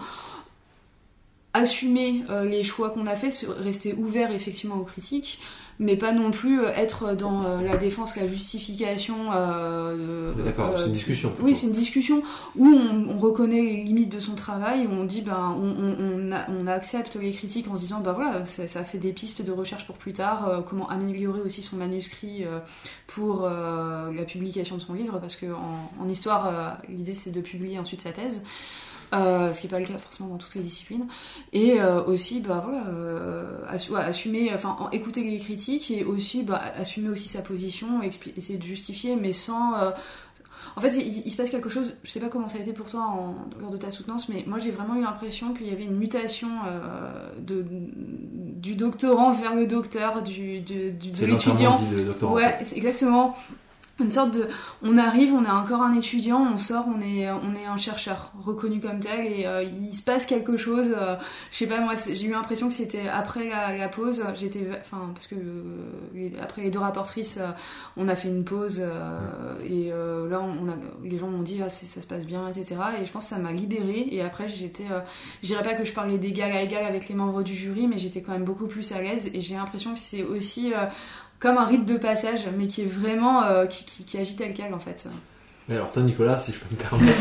[1.52, 5.40] Assumer euh, les choix qu'on a fait, se- rester ouvert effectivement aux critiques,
[5.82, 9.32] mais pas non plus euh, être dans euh, la défense, la justification.
[9.32, 11.30] euh, D'accord, euh, c'est une discussion.
[11.30, 11.44] plutôt.
[11.44, 12.22] oui, c'est une discussion
[12.56, 15.70] où on, on reconnaît les limites de son travail, où on dit ben on,
[16.28, 19.12] on- a- on accepte les critiques en se disant bah voilà ça, ça fait des
[19.12, 22.58] pistes de recherche pour plus tard, euh, comment améliorer aussi son manuscrit euh,
[23.06, 27.30] pour euh, la publication de son livre parce que en, en histoire euh, l'idée c'est
[27.30, 28.42] de publier ensuite sa thèse.
[29.12, 31.06] Euh, ce qui n'est pas le cas forcément dans toutes les disciplines
[31.52, 36.04] et euh, aussi bah voilà euh, assu- ouais, assumer enfin en- écouter les critiques et
[36.04, 39.72] aussi bah, assumer aussi sa position essayer de justifier mais sans
[40.76, 42.72] en fait, il, il se passe quelque chose, je sais pas comment ça a été
[42.72, 45.72] pour toi en, lors de ta soutenance, mais moi j'ai vraiment eu l'impression qu'il y
[45.72, 46.48] avait une mutation
[47.38, 47.64] de,
[48.60, 51.80] du doctorant vers le docteur, du, du, du- de l'étudiant.
[51.92, 52.32] de de doctorant.
[52.32, 52.76] en Ouais, fait.
[52.76, 53.34] exactement.
[54.00, 54.48] Une sorte de.
[54.82, 58.32] On arrive, on est encore un étudiant, on sort, on est, on est un chercheur
[58.42, 60.94] reconnu comme tel et euh, il se passe quelque chose.
[60.98, 61.16] euh,
[61.52, 64.66] je sais pas, moi j'ai eu l'impression que c'était après la, la pause, j'étais.
[64.80, 67.50] Enfin, parce que euh, les- après les deux rapportrices, euh,
[67.98, 69.18] on a fait une pause euh,
[69.64, 70.74] et euh, là on a,
[71.04, 72.76] les gens m'ont dit ah, ça se passe bien, etc.
[73.02, 74.84] Et je pense que ça m'a libérée et après j'étais.
[74.90, 75.00] euh,
[75.42, 77.98] je dirais pas que je parlais d'égal à égal avec les membres du jury, mais
[77.98, 80.72] j'étais quand même beaucoup plus à l'aise et j'ai l'impression que c'est aussi.
[81.40, 84.52] Comme un rite de passage, mais qui est vraiment euh, qui, qui, qui agite le
[84.52, 85.04] calme en fait.
[85.68, 87.18] Mais alors toi Nicolas, si je peux me permettre,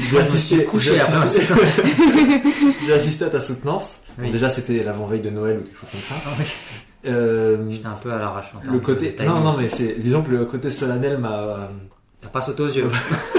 [0.10, 1.54] j'ai assisté, couché j'ai après, assisté-
[2.86, 3.98] j'ai assisté à ta soutenance.
[4.18, 6.14] Bon, déjà c'était l'avant-veille de Noël ou quelque chose comme ça.
[6.26, 6.44] Ah oui.
[7.06, 8.52] Euh, J'étais un peu à l'arrache.
[8.70, 11.66] le côté, non non mais c'est, disons que le côté solennel m'a, euh,
[12.20, 12.86] T'as pas sauté aux yeux.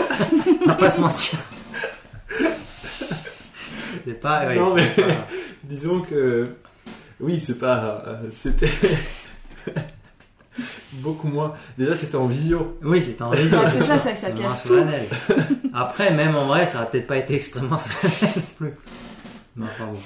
[0.64, 1.38] On va pas se mentir.
[4.06, 4.48] C'est pas.
[4.48, 5.28] ouais, Non, mais- pas-
[5.64, 6.50] disons que,
[7.20, 8.70] oui c'est pas, euh, c'était
[10.94, 11.54] beaucoup moins.
[11.78, 12.78] Déjà c'était en visio.
[12.84, 13.60] Oui, c'était en réunion.
[13.64, 14.76] Ah, c'est ça, ça, ça C'est casse tout.
[15.74, 18.74] Après, même en vrai, ça aurait peut-être pas été extrêmement solennel non plus.
[19.58, 20.00] Non, enfin bon.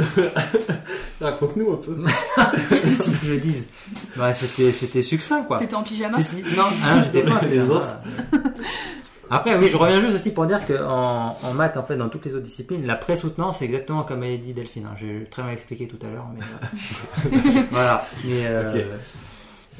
[1.20, 1.94] Raconte-nous un peu.
[2.70, 3.66] Qu'est-ce que tu veux que je dise?
[4.16, 5.58] Bah, c'était, c'était succinct, quoi.
[5.58, 7.40] T'étais en pyjama Si, si, non, non, j'étais pas.
[7.50, 7.98] Les autres.
[9.30, 12.24] Après, oui, je reviens juste aussi pour dire qu'en en maths, en fait, dans toutes
[12.26, 14.86] les autres disciplines, la pré-soutenance, c'est exactement comme avait dit Delphine.
[14.86, 14.96] hein.
[14.98, 16.40] J'ai très mal expliqué tout à l'heure, mais
[17.22, 17.64] voilà.
[17.70, 18.04] voilà.
[18.24, 18.84] Mais, euh,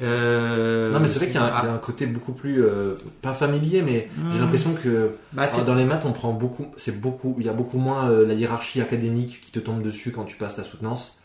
[0.01, 2.95] euh, Non mais c'est vrai qu'il y, a un- ah, un côté beaucoup plus, euh,
[3.21, 4.41] pas familier, mais j'ai Hmm.
[4.41, 7.77] l'impression que bah, dans les maths on prend beaucoup, c'est beaucoup, il y a beaucoup
[7.77, 11.17] moins euh, la hiérarchie académique qui te tombe dessus quand tu passes ta soutenance.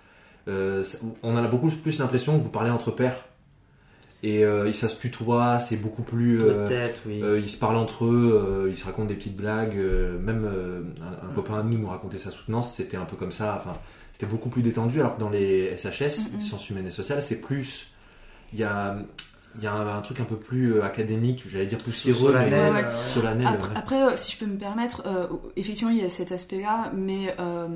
[0.48, 0.84] Euh,
[1.22, 3.24] on a beaucoup plus l'impression que vous parlez entre pairs
[4.22, 6.42] et euh, ça se tutoie, c'est beaucoup plus.
[6.42, 7.22] euh, Peut-être, oui.
[7.22, 9.76] euh, ils se parlent entre eux, euh, ils se racontent des petites blagues.
[9.76, 11.34] euh, même euh, un, un Mm.
[11.34, 13.54] copain de nous nous racontait sa soutenance, c'était un peu comme ça.
[13.58, 13.76] Enfin,
[14.12, 15.00] c'était beaucoup plus détendu.
[15.00, 16.40] Alors que dans les SHS, Mm, mm.
[16.40, 17.88] sciences humaines et sociales, c'est plus.
[18.52, 18.96] Il y a,
[19.58, 22.72] il y a un, un truc un peu plus académique, j'allais dire poussiéreux, mais Solennel,
[22.74, 23.06] Ouais, ouais.
[23.06, 23.46] solennel.
[23.46, 23.74] Après, ouais.
[23.76, 27.34] après, euh, si je peux me permettre, euh, effectivement, il y a cet aspect-là, mais
[27.40, 27.66] euh,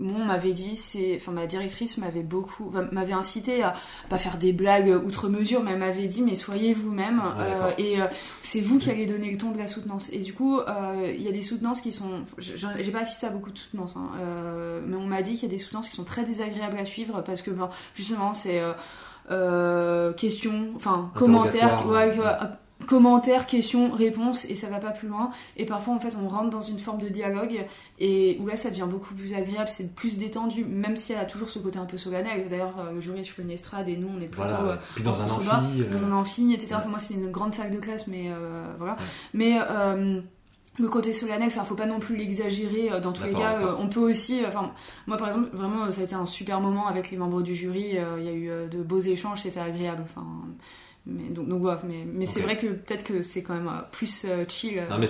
[0.00, 3.74] moi, on m'avait dit, c'est, enfin, ma directrice m'avait beaucoup, m'avait incité à
[4.08, 8.00] pas faire des blagues outre mesure, mais elle m'avait dit, mais soyez vous-même, euh, et
[8.00, 8.06] euh,
[8.42, 10.08] c'est vous qui allez donner le ton de la soutenance.
[10.10, 13.30] Et du coup, euh, il y a des soutenances qui sont, j'ai pas assisté à
[13.30, 14.10] beaucoup de soutenances, hein,
[14.86, 17.22] mais on m'a dit qu'il y a des soutenances qui sont très désagréables à suivre
[17.22, 18.62] parce que, ben, justement, c'est
[20.16, 22.10] questions, enfin, commentaires, ouais.
[22.92, 25.30] Ouais, commentaires, questions, réponses, et ça va pas plus loin.
[25.56, 27.64] Et parfois, en fait, on rentre dans une forme de dialogue,
[27.98, 31.24] et où là, ça devient beaucoup plus agréable, c'est plus détendu, même si elle a
[31.24, 32.46] toujours ce côté un peu solennel.
[32.48, 34.70] D'ailleurs, euh, le jury est sur une estrade, et nous, on est plutôt Voilà, ouais.
[34.72, 35.48] euh, Puis dans un amphi.
[35.80, 36.76] euh, dans un amphi, etc.
[36.76, 36.88] ouais.
[36.88, 38.92] Moi, c'est une grande salle de classe, mais euh, voilà.
[38.92, 38.98] Ouais.
[39.34, 39.58] Mais
[40.78, 42.88] le côté solennel, enfin, faut pas non plus l'exagérer.
[43.02, 44.40] Dans tous les cas, on peut aussi.
[44.46, 44.72] Enfin,
[45.06, 47.96] moi, par exemple, vraiment, ça a été un super moment avec les membres du jury.
[48.18, 50.02] Il y a eu de beaux échanges, c'était agréable.
[50.04, 50.24] Enfin,
[51.10, 51.62] mais donc, donc.
[51.86, 54.88] Mais, mais c'est vrai que peut-être que c'est quand même euh, plus euh, chill euh,
[54.88, 55.06] Non mais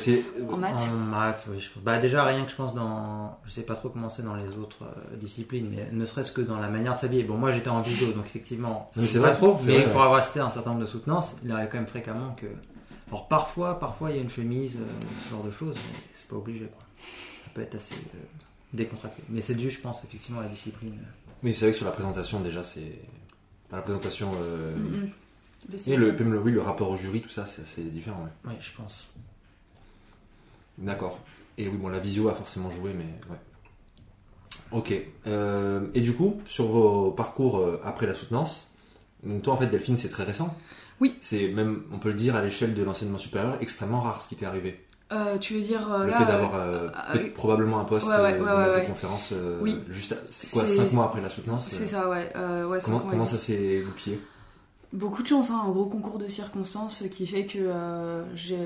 [0.51, 0.90] en maths.
[0.92, 1.61] En maths, oui.
[1.61, 1.68] Je...
[1.80, 4.55] Bah déjà rien que je pense dans, je sais pas trop comment c'est dans les
[4.59, 7.22] autres euh, disciplines, mais ne serait-ce que dans la manière de s'habiller.
[7.24, 9.59] Bon, moi j'étais en vidéo, donc effectivement, mais je c'est sais pas trop.
[9.64, 10.07] Mais vrai, pour ouais.
[10.07, 12.46] avoir cité un certain nombre de soutenances, il arrive quand même fréquemment que,
[13.09, 14.84] alors parfois, parfois il y a une chemise, euh,
[15.26, 16.66] ce genre de choses, mais c'est pas obligé.
[16.66, 16.82] Quoi.
[17.44, 18.18] Ça peut être assez euh,
[18.72, 19.22] décontracté.
[19.28, 20.98] Mais c'est dû, je pense, effectivement à la discipline.
[21.42, 23.01] Oui, c'est vrai que sur la présentation déjà c'est.
[23.72, 24.30] à la présentation.
[24.42, 25.11] euh, Mm, mm.
[25.87, 28.23] Et le, même le, oui, le rapport au jury, tout ça, c'est assez différent.
[28.23, 28.31] ouais.
[28.51, 29.09] Oui, je pense.
[30.79, 31.19] D'accord.
[31.59, 33.39] Et oui, bon, la visio a forcément joué, mais ouais.
[34.73, 34.95] Ok.
[35.27, 38.71] Euh, et du coup, sur vos parcours euh, après la soutenance,
[39.25, 40.57] donc toi en fait Delphine, c'est très récent.
[41.01, 41.17] Oui.
[41.21, 44.37] C'est même, on peut le dire, à l'échelle de l'enseignement supérieur, extrêmement rare ce qui
[44.37, 44.85] t'est arrivé.
[45.13, 48.15] Euh, tu veux dire euh, le là, fait d'avoir euh, ah, probablement un poste Ouais,
[48.17, 48.87] ouais, de ouais, maître ouais, de ouais.
[48.87, 49.77] conférence euh, Oui.
[49.89, 52.31] juste, à- c'est quoi, C'est- 5 mois après la soutenance C'est euh, ça, ouais.
[52.37, 54.21] Euh, ouais Comment, comment ça s'est goupillé?
[54.93, 58.59] Beaucoup de chance, hein, un gros concours de circonstances qui fait que euh, j'ai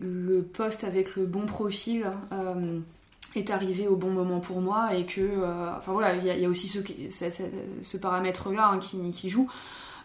[0.00, 2.80] le poste avec le bon profil euh,
[3.34, 6.48] est arrivé au bon moment pour moi et que, euh, enfin voilà, il y, a-
[6.48, 6.78] aussi ce,
[7.82, 9.50] ce, paramètre-là hein, qui joue.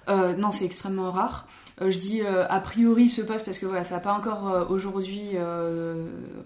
[0.10, 1.47] Euh, non, c'est extrêmement rare.
[1.82, 4.68] Euh, je dis euh, a priori ce poste parce que voilà, ça n'a pas encore
[4.70, 5.32] aujourd'hui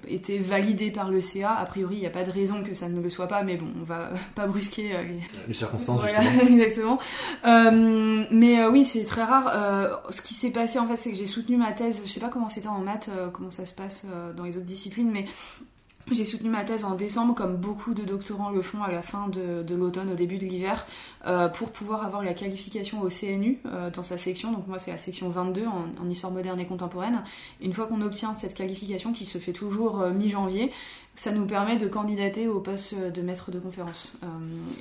[0.08, 1.54] été validé par le CA.
[1.54, 3.58] A priori, il n'y a pas de raison que ça ne le soit pas, mais
[3.58, 7.00] bon, on va pas brusquer les, Les circonstances, voilà, exactement.
[7.44, 10.02] Mais oui, c'est très rare.
[10.10, 12.02] Ce qui s'est passé, en fait, c'est que j'ai soutenu ma thèse.
[12.06, 15.12] Je sais pas comment c'était en maths, comment ça se passe dans les autres disciplines,
[15.12, 15.26] mais
[16.12, 19.28] j'ai soutenu ma thèse en décembre, comme beaucoup de doctorants le font à la fin
[19.28, 20.86] de, de l'automne, au début de l'hiver,
[21.26, 24.52] euh, pour pouvoir avoir la qualification au CNU euh, dans sa section.
[24.52, 27.24] Donc moi, c'est la section 22 en, en histoire moderne et contemporaine.
[27.62, 30.72] Une fois qu'on obtient cette qualification, qui se fait toujours euh, mi-janvier,
[31.16, 34.18] ça nous permet de candidater au poste de maître de conférence.
[34.24, 34.28] Euh,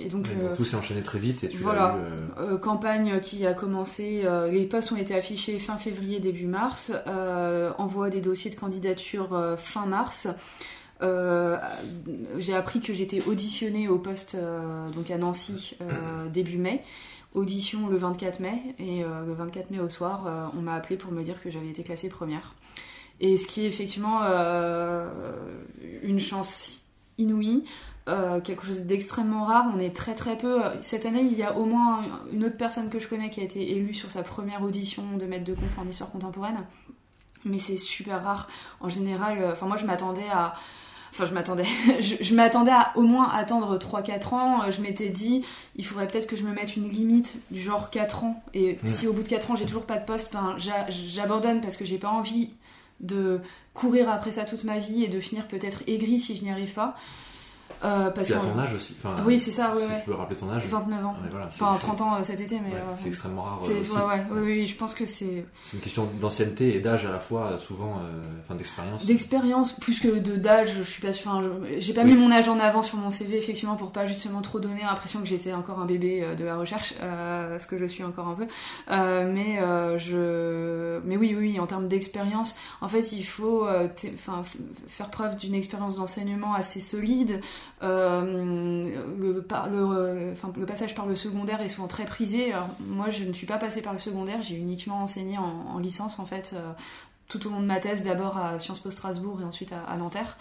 [0.00, 1.96] et donc, donc euh, tout s'est enchaîné très vite et tu voilà.
[2.52, 2.58] eu.
[2.58, 7.70] campagne qui a commencé, euh, les postes ont été affichés fin février, début mars, euh,
[7.78, 10.28] envoi des dossiers de candidature euh, fin mars.
[11.02, 11.58] Euh,
[12.38, 16.82] j'ai appris que j'étais auditionnée au poste euh, donc à Nancy euh, début mai.
[17.34, 21.24] Audition le 24 mai et le 24 mai au soir, on m'a appelé pour me
[21.24, 22.54] dire que j'avais été classée première.
[23.18, 24.20] Et ce qui est effectivement
[26.04, 26.82] une chance
[27.18, 27.64] inouïe,
[28.06, 29.66] quelque chose d'extrêmement rare.
[29.74, 30.60] On est très très peu.
[30.80, 33.42] Cette année, il y a au moins une autre personne que je connais qui a
[33.42, 36.60] été élue sur sa première audition de maître de conf en histoire contemporaine.
[37.44, 38.46] Mais c'est super rare.
[38.78, 40.54] En général, enfin moi je m'attendais à.
[41.16, 41.64] Enfin, je m'attendais,
[42.00, 44.62] je, je m'attendais à au moins attendre 3-4 ans.
[44.62, 45.42] Euh, Je m'étais dit,
[45.76, 48.42] il faudrait peut-être que je me mette une limite du genre 4 ans.
[48.52, 51.60] Et si au bout de 4 ans j'ai toujours pas de poste, ben, j'a- j'abandonne
[51.60, 52.50] parce que j'ai pas envie
[53.00, 53.40] de
[53.74, 56.72] courir après ça toute ma vie et de finir peut-être aigri si je n'y arrive
[56.74, 56.96] pas.
[57.84, 58.94] Euh, parce Tu as ton âge aussi.
[58.96, 59.98] Enfin, Oui, c'est ça, ouais, si ouais.
[59.98, 60.64] tu peux rappeler ton âge.
[60.70, 61.10] 29 ans.
[61.22, 62.74] Ouais, voilà, c'est- Enfin, c'est- 30 ans euh, cet été, mais.
[62.74, 63.60] euh, c'est extrêmement rare.
[63.66, 63.90] c'est- euh, aussi.
[64.32, 67.58] oui, oui, je pense que c'est C'est une question d'ancienneté et d'âge à la fois,
[67.58, 69.04] souvent, euh, enfin d'expérience.
[69.04, 70.72] d'expérience plus que d'âge.
[70.78, 71.42] Je suis pas, enfin,
[71.76, 72.14] j'ai pas Oui.
[72.14, 75.20] mis mon âge en avant sur mon CV effectivement pour pas justement trop donner l'impression
[75.20, 78.34] que j'étais encore un bébé de la recherche, euh, ce que je suis encore un
[78.34, 78.46] peu.
[78.88, 79.58] Mais
[79.98, 83.66] je, mais oui, oui, en termes d'expérience, en fait, il faut,
[84.14, 84.42] enfin,
[84.88, 87.40] faire preuve d'une expérience d'enseignement assez solide.
[87.82, 88.84] Euh,
[89.18, 92.52] le, par- le, euh, le passage par le secondaire est souvent très prisé.
[92.52, 95.78] Alors, moi, je ne suis pas passée par le secondaire, j'ai uniquement enseigné en, en
[95.78, 96.52] licence en fait.
[96.54, 96.72] euh,
[97.26, 99.96] tout au long de ma thèse, d'abord à Sciences Po Strasbourg et ensuite à, à
[99.96, 100.36] Nanterre.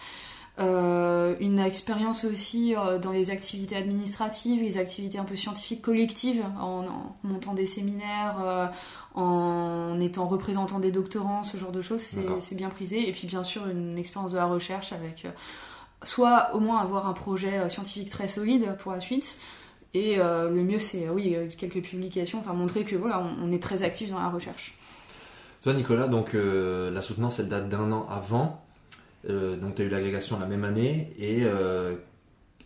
[0.60, 6.44] Euh, une expérience aussi euh, dans les activités administratives, les activités un peu scientifiques collectives,
[6.60, 8.68] en, en montant des séminaires, euh,
[9.16, 13.08] en étant représentant des doctorants, ce genre de choses, c'est bien prisé.
[13.08, 15.26] Et puis bien sûr une expérience de la recherche avec
[16.04, 19.38] soit au moins avoir un projet euh, scientifique très solide pour la suite.
[19.94, 23.62] Et euh, le mieux, c'est euh, oui, quelques publications, enfin montrer que voilà, on, est
[23.62, 24.76] très actif dans la recherche.
[25.62, 28.66] Toi, Nicolas, donc la soutenance, elle date d'un an avant.
[29.30, 31.14] Donc, tu as eu l'agrégation la même année.
[31.18, 31.46] Et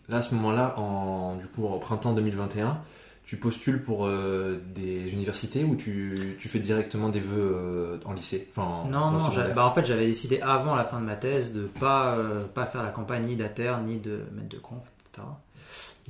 [0.08, 2.80] là, à ce moment-là, en, du coup, au printemps 2021,
[3.28, 8.14] tu postules pour euh, des universités ou tu, tu fais directement des vœux euh, en
[8.14, 8.48] lycée?
[8.56, 9.18] Enfin, Non, non,
[9.54, 12.64] bah, en fait j'avais décidé avant la fin de ma thèse de pas, euh, pas
[12.64, 15.26] faire la campagne ni d'ATER ni de maître de conf, etc.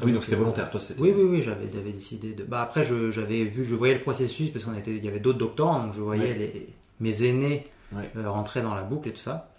[0.00, 1.00] Ah Oui, donc c'était volontaire, toi, c'était.
[1.00, 2.44] Oui, oui, oui, j'avais, j'avais décidé de.
[2.44, 5.38] Bah après, j'avais vu, je voyais le processus parce qu'on était, il y avait d'autres
[5.40, 6.34] doctorants, donc je voyais Ouais.
[6.38, 6.68] les,
[7.00, 8.08] mes aînés Ouais.
[8.26, 9.50] rentrer dans la boucle et tout ça.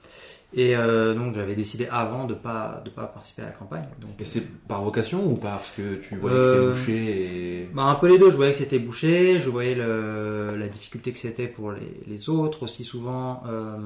[0.52, 3.86] Et euh, donc j'avais décidé avant de pas, de pas participer à la campagne.
[4.02, 7.70] Donc, Et c'est par vocation ou parce que tu voyais Euh, que c'était bouché et...
[7.74, 11.12] Bah, un peu les deux, je voyais que c'était bouché, je voyais le, la difficulté
[11.12, 13.78] que c'était pour les, les autres, aussi souvent, euh,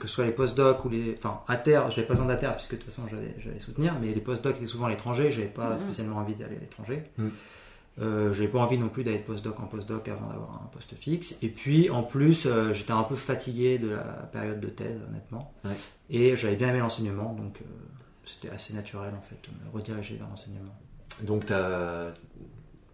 [0.00, 1.14] que ce soit les postdocs ou les.
[1.16, 4.12] Enfin, à terre, j'avais pas besoin d'ATER, puisque de toute façon j'allais, j'allais soutenir, mais
[4.12, 5.78] les postdocs étaient souvent à l'étranger, j'avais pas Mhm.
[5.78, 7.04] spécialement envie d'aller à l'étranger.
[7.18, 7.30] Mhm.
[8.00, 10.94] Euh, j'avais pas envie non plus d'aller de postdoc en postdoc avant d'avoir un poste
[10.94, 11.34] fixe.
[11.42, 15.52] Et puis, en plus, euh, j'étais un peu fatigué de la période de thèse, honnêtement.
[15.64, 15.72] Ouais.
[16.10, 17.64] Et j'avais bien aimé l'enseignement, donc euh,
[18.24, 20.74] c'était assez naturel en fait de me rediriger vers l'enseignement.
[21.22, 22.12] Donc, tu as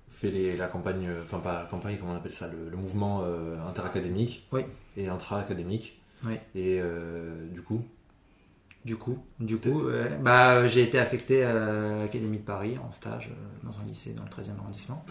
[0.09, 2.77] fait les- la campagne, euh, enfin pas la campagne, comment on appelle ça, le, le
[2.77, 3.23] mouvement
[3.69, 4.63] interacadémique Oui.
[4.97, 6.01] et intra-académique.
[6.25, 6.35] Oui.
[6.55, 6.81] Et
[7.53, 7.85] du coup,
[8.85, 11.53] Du coup, du coup, ouais, bah, j'ai été affecté à
[12.01, 15.05] l'Académie de Paris en stage euh, dans un lycée dans le 13e arrondissement.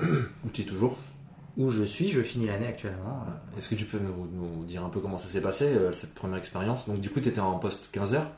[0.46, 0.96] où tu es toujours?
[1.58, 3.26] Où je suis, je finis l'année actuellement.
[3.58, 6.14] Est-ce que tu peux nous, nous dire un peu comment ça s'est passé, euh, cette
[6.14, 6.88] première expérience?
[6.88, 8.32] Donc, du coup, tu étais en poste 15 heures?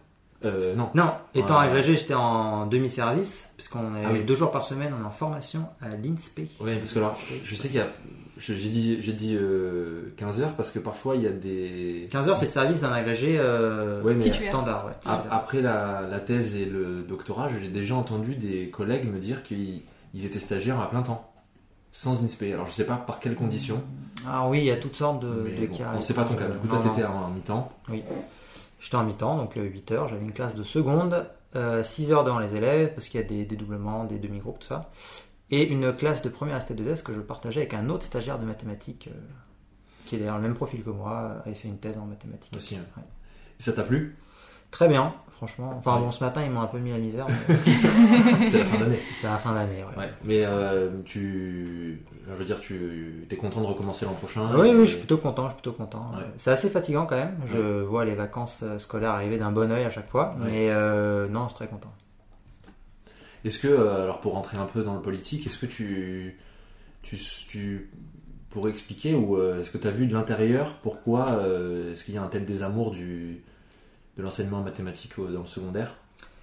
[0.46, 0.90] Euh, Non.
[0.96, 4.24] Non, étant agrégé, j'étais en demi-service, parce qu'on est Ah oui.
[4.24, 6.42] deux jours par semaine, on est en formation à l'INSPE.
[6.62, 7.88] Oui, parce que alors, je sais qu'il y a.
[8.38, 12.08] J'ai dit, j'ai dit euh, 15 heures parce que parfois il y a des.
[12.12, 14.88] 15 heures, c'est le service d'un agrégé euh, Ouais, mais standard.
[14.88, 19.42] Ouais, après la, la thèse et le doctorat, j'ai déjà entendu des collègues me dire
[19.42, 19.84] qu'ils
[20.14, 21.32] ils étaient stagiaires à plein temps,
[21.94, 22.44] sans INSPE.
[22.54, 23.82] Alors je sais pas par quelles conditions,
[24.28, 25.94] Ah oui, il y a toutes sortes de, mais de bon, cas.
[25.96, 26.48] on sait pas ton cas.
[26.50, 27.72] Du coup, toi, t'étais en mi-temps.
[28.82, 30.08] J'étais en mi-temps, donc 8 heures.
[30.10, 31.26] J'avais une classe de seconde,
[31.84, 34.90] 6 heures devant les élèves, parce qu'il y a des dédoublements, des demi-groupes, tout ça.
[35.52, 39.10] Et une classe de première ST2S que je partageais avec un autre stagiaire de mathématiques,
[39.12, 39.18] euh,
[40.06, 42.54] qui est d'ailleurs le même profil que moi, avait fait une thèse en mathématiques.
[42.56, 42.82] Aussi, hein.
[42.98, 43.04] Ouais.
[43.60, 44.18] Ça t'a plu?
[44.72, 45.74] Très bien, franchement.
[45.78, 46.02] Enfin Ouais.
[46.02, 47.56] bon, ce matin, ils m'ont un peu mis la misère, mais
[48.50, 49.00] C'est la fin d'année.
[49.14, 49.84] c'est la fin d'année.
[49.84, 49.98] Ouais.
[50.04, 50.10] Ouais.
[50.26, 54.50] Mais euh, tu, je veux dire, tu es content de recommencer l'an prochain.
[54.58, 56.12] Oui, et- oui, je suis plutôt content, je suis plutôt content.
[56.38, 57.38] C'est assez fatigant quand même.
[57.46, 61.28] Je vois les vacances euh, scolaires arriver d'un bon oeil à chaque fois, mais euh,
[61.30, 61.94] non, je suis très content.
[63.46, 66.38] Est-ce que, euh, alors pour rentrer un peu dans le politique, est-ce que tu,
[67.04, 67.16] tu,
[67.48, 67.90] tu
[68.50, 72.14] pourrais expliquer ou euh, est-ce que tu as vu de l'intérieur pourquoi euh, est-ce qu'il
[72.16, 73.42] y a un tel désamour du,
[74.18, 75.96] de l'enseignement en mathématiques dans le secondaire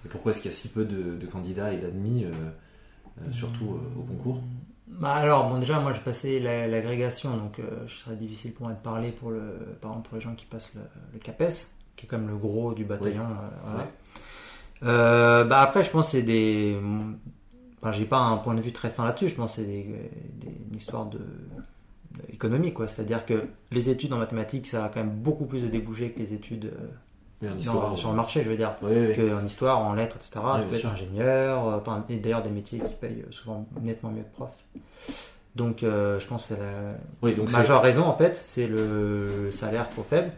[0.05, 2.25] Et pourquoi est-ce qu'il y a si peu de, de candidats et d'admis,
[3.31, 4.41] surtout au concours?
[4.87, 8.67] Bah alors, bon, déjà, moi, j'ai passé la- l'agrégation, donc euh, ce serait difficile pour
[8.67, 9.41] moi de parler pour le,
[9.81, 10.81] par exemple, pour les gens qui passent le,
[11.13, 13.23] le CAPES, qui est comme le gros du bataillon.
[13.23, 13.79] euh, voilà.
[13.79, 13.89] Ouais.
[14.83, 16.77] Euh, bah après, je pense que c'est des.
[17.81, 19.29] Enfin, j'ai pas un point de vue très fin là-dessus.
[19.29, 19.83] Je pense que c'est des,
[20.35, 22.87] des- une histoire de, de économique, quoi.
[22.87, 26.19] C'est-à-dire que les études en mathématiques, ça a quand même beaucoup plus de débouchés que
[26.19, 26.71] les études
[27.43, 28.73] euh, Oui, dans- sur le marché, je veux dire.
[28.81, 29.33] Oui, oui, oui.
[29.33, 30.39] En histoire, en lettres, etc.
[30.45, 34.11] Ouais, tu peux être ingénieur, euh, enfin, et d'ailleurs des métiers qui payent souvent nettement
[34.11, 34.51] mieux que prof.
[35.55, 40.01] Donc je pense que c'est la Oui, majeure raison en fait, c'est le salaire trop
[40.03, 40.31] faible.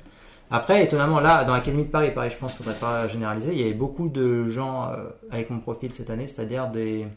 [0.52, 3.54] Après, étonnamment, là, dans l'Académie de Paris, pareil, je pense qu'il ne faudrait pas généraliser,
[3.54, 7.08] il y avait beaucoup de gens euh, avec mon profil cette année, c'est-à-dire des,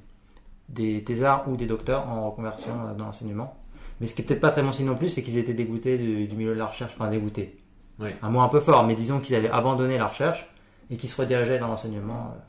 [0.69, 3.55] des thésards ou des docteurs en reconversion euh, dans l'enseignement.
[4.01, 5.99] Mais ce qui est peut-être pas très bon signe non plus, c'est qu'ils étaient dégoûtés
[5.99, 7.59] du, du milieu de la recherche, enfin dégoûtés.
[7.99, 8.11] Oui.
[8.23, 10.49] Un mot un peu fort, mais disons qu'ils avaient abandonné la recherche
[10.91, 12.33] et qu'ils se redirigeaient dans l'enseignement.
[12.35, 12.41] euh.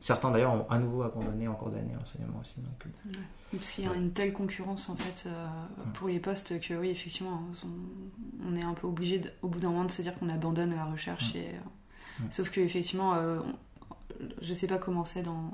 [0.00, 2.60] Certains d'ailleurs ont à nouveau abandonné en cours d'année l'enseignement aussi.
[2.60, 2.84] Donc,
[3.56, 5.46] Parce qu'il y a une telle concurrence en fait euh,
[5.94, 9.68] pour les postes que oui effectivement on, on est un peu obligé au bout d'un
[9.70, 13.38] moment de se dire qu'on abandonne la recherche et euh, sauf que effectivement euh,
[14.20, 15.52] on- je sais pas comment c'est dans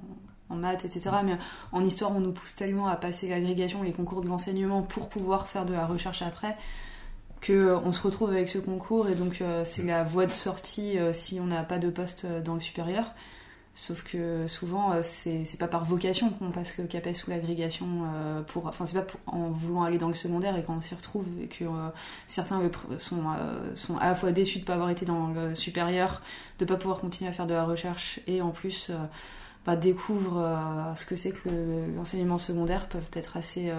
[0.48, 1.36] en maths etc mais
[1.72, 5.48] en histoire on nous pousse tellement à passer l'agrégation les concours de l'enseignement pour pouvoir
[5.48, 6.56] faire de la recherche après
[7.40, 10.96] que euh, on se retrouve avec ce concours et donc c'est la voie de sortie
[11.12, 13.14] si on n'a pas de poste dans le supérieur
[13.74, 17.86] Sauf que souvent, euh, c'est c'est pas par vocation qu'on passe le CAPES ou l'agrégation
[18.14, 18.66] euh, pour.
[18.66, 21.24] Enfin, c'est pas pour- en voulant aller dans le secondaire et quand on s'y retrouve
[21.40, 21.88] et que euh,
[22.26, 22.60] certains
[22.98, 26.20] sont, euh, sont à la fois déçus de pas avoir été dans le supérieur,
[26.58, 28.90] de pas pouvoir continuer à faire de la recherche et en plus
[29.66, 33.70] bah, découvrent ce que c'est que le- l'enseignement secondaire, peuvent être assez.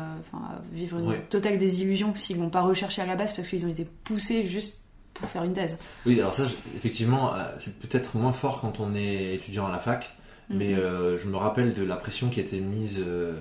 [0.71, 1.25] vivre une Ouais.
[1.29, 4.80] totale désillusion s'ils vont pas rechercher à la base parce qu'ils ont été poussés juste
[5.13, 5.77] pour faire une thèse.
[6.05, 6.43] Oui, alors ça,
[6.75, 10.11] effectivement, euh, c'est peut-être moins fort quand on est étudiant à la fac,
[10.49, 10.79] mais Mhm.
[10.79, 13.33] euh, je me rappelle de la pression qui été mise euh,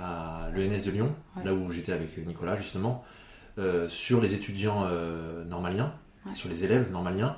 [0.00, 1.44] à l'ENS de Lyon, Ouais.
[1.44, 3.04] là où j'étais avec Nicolas justement,
[3.58, 5.92] euh, sur les étudiants euh, normaliens,
[6.26, 6.34] Ouais.
[6.34, 7.36] sur les élèves normaliens,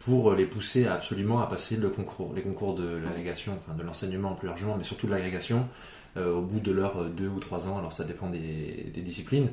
[0.00, 3.82] pour les pousser à absolument à passer le concours, les concours de l'agrégation, enfin de
[3.82, 5.68] l'enseignement plus largement, mais surtout de l'agrégation,
[6.16, 9.48] au bout de leurs deux ou trois ans, alors ça dépend des, des disciplines,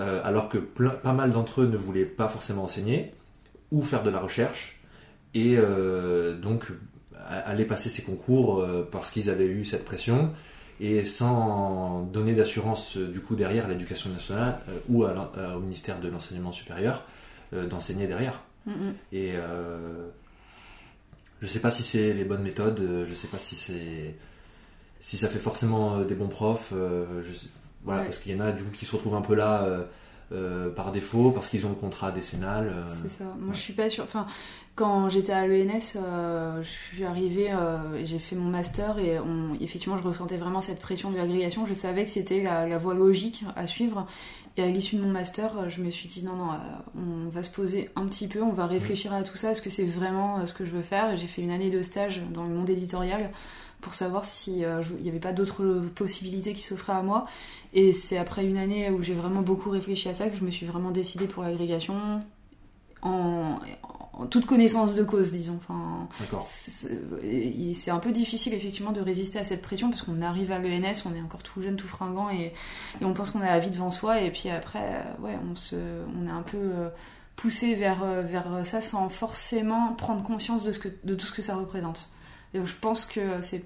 [0.00, 3.14] Euh, alors que plein- pas mal d'entre eux ne voulaient pas forcément enseigner
[3.70, 4.78] ou faire de la recherche,
[5.32, 6.64] et euh, donc
[7.28, 10.32] aller passer ces concours euh, parce qu'ils avaient eu cette pression
[10.80, 15.14] et sans donner d'assurance du coup derrière à l'éducation nationale ou à
[15.56, 17.02] au ministère de l'enseignement supérieur
[17.52, 18.42] d'enseigner derrière.
[18.66, 18.94] Mhm.
[19.12, 19.32] Et
[21.40, 24.14] je sais pas si c'est les bonnes méthodes, je sais pas si c'est
[25.00, 26.72] si ça fait forcément des bons profs.
[26.72, 27.32] je
[27.86, 28.06] voilà, Ouais.
[28.08, 29.84] parce qu'il y en a du coup qui se retrouvent un peu là euh,
[30.32, 32.66] euh, par défaut parce qu'ils ont le contrat décennal.
[32.68, 33.24] euh, C'est ça.
[33.38, 33.54] Moi, ouais.
[33.54, 34.04] je suis pas sûre.
[34.04, 34.26] Enfin,
[34.74, 37.50] quand j'étais à l'ENS, euh, je suis arrivée,
[38.04, 41.64] j'ai fait mon master et on, effectivement, je ressentais vraiment cette pression de l'agrégation.
[41.64, 44.06] Je savais que c'était la, la voie logique à suivre.
[44.58, 46.48] Et à l'issue de mon master, je me suis dit non, non,
[46.96, 49.50] on va se poser un petit peu, on va réfléchir à tout ça.
[49.52, 51.14] Est-ce que c'est vraiment ce que je veux faire?
[51.16, 53.30] J'ai fait une année de stage dans le monde éditorial
[53.80, 57.26] pour savoir si euh, n'y avait pas d'autres possibilités qui s'offraient à moi.
[57.72, 60.50] Et c'est après une année où j'ai vraiment beaucoup réfléchi à ça que je me
[60.50, 61.94] suis vraiment décidée pour l'agrégation
[63.02, 63.58] en,
[64.16, 65.58] en toute connaissance de cause, disons.
[65.58, 66.08] Enfin,
[66.40, 71.02] c'est un peu difficile effectivement de résister à cette pression parce qu'on arrive à l'ENS,
[71.04, 72.52] on est encore tout jeune, tout fringant et,
[73.00, 75.54] et on pense qu'on a la vie devant soi et puis après, euh, ouais, on
[75.54, 76.88] se, on est un peu euh,
[77.36, 81.42] poussé vers vers ça sans forcément prendre conscience de ce que de tout ce que
[81.42, 82.08] ça représente.
[82.54, 83.64] Je pense que c'est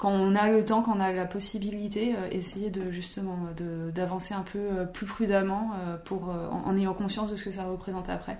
[0.00, 3.90] quand on a le temps, quand on a la possibilité, euh, essayer de justement euh,
[3.90, 5.72] d'avancer un peu euh, plus prudemment
[6.06, 8.38] pour en, en ayant conscience de ce que ça représente après.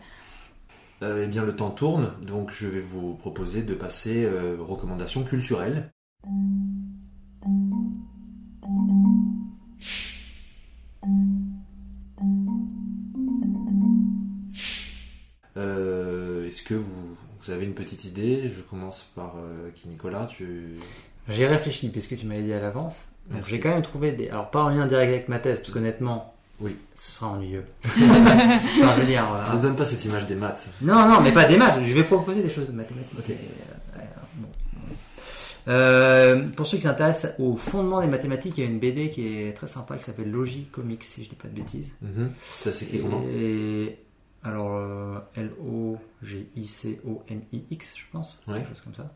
[1.03, 4.27] Eh bien, le temps tourne, donc je vais vous proposer de passer
[4.59, 5.91] aux recommandations culturelles.
[15.57, 17.10] Est-ce que vous,
[17.51, 20.75] vous avez une petite idée Je commence par euh, qui Nicolas tu...
[21.29, 23.01] J'ai réfléchi puisque tu m'avais dit à l'avance.
[23.29, 24.29] Donc j'ai quand même trouvé des.
[24.29, 26.77] Alors pas en lien direct avec ma thèse, parce qu'honnêtement, Oui.
[26.95, 27.65] ce sera ennuyeux.
[27.85, 27.99] enfin,
[28.97, 29.55] je veux dire, voilà.
[29.55, 30.69] Ne donne pas cette image des maths.
[30.81, 31.81] Non, non, mais pas des maths.
[31.85, 33.19] Je vais proposer des choses de mathématiques.
[33.29, 34.03] Euh,
[34.37, 34.49] bon.
[35.69, 39.27] Euh, pour ceux qui s'intéressent au fondement des mathématiques, il y a une BD qui
[39.27, 41.93] est très sympa qui s'appelle Logic Comics, si je dis pas de bêtises.
[42.01, 42.31] Mhm.
[42.43, 43.23] Ça s'écrit comment?
[43.33, 43.99] Et
[44.43, 45.19] alors euh,
[46.61, 48.55] L-O-G-I-C-O-M-I-X, je pense, Ouais.
[48.59, 49.13] quelque chose comme ça.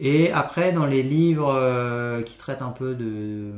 [0.00, 3.50] Et après, dans les livres euh, qui traitent un peu de.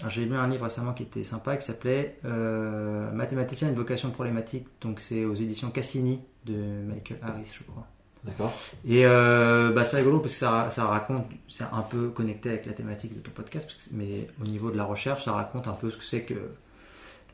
[0.00, 4.10] alors, J'ai lu un livre récemment qui était sympa qui s'appelait euh, Mathématicien, une vocation
[4.10, 4.66] problématique.
[4.80, 7.86] Donc, c'est aux éditions Cassini de Michael Harris, je crois.
[8.24, 8.52] D'accord.
[8.88, 12.64] Et euh, bah, c'est rigolo parce que ça, ça raconte, c'est un peu connecté avec
[12.66, 15.90] la thématique de ton podcast, mais au niveau de la recherche, ça raconte un peu
[15.90, 16.34] ce que c'est que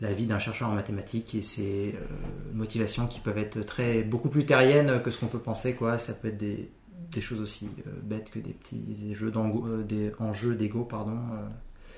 [0.01, 2.05] la vie d'un chercheur en mathématiques et ses euh,
[2.55, 5.75] motivations qui peuvent être très beaucoup plus terriennes que ce qu'on peut penser.
[5.75, 5.99] Quoi.
[5.99, 6.71] Ça peut être des,
[7.13, 10.85] des choses aussi euh, bêtes que des petits des jeux euh, des enjeux d'ego.
[10.85, 11.19] Pardon.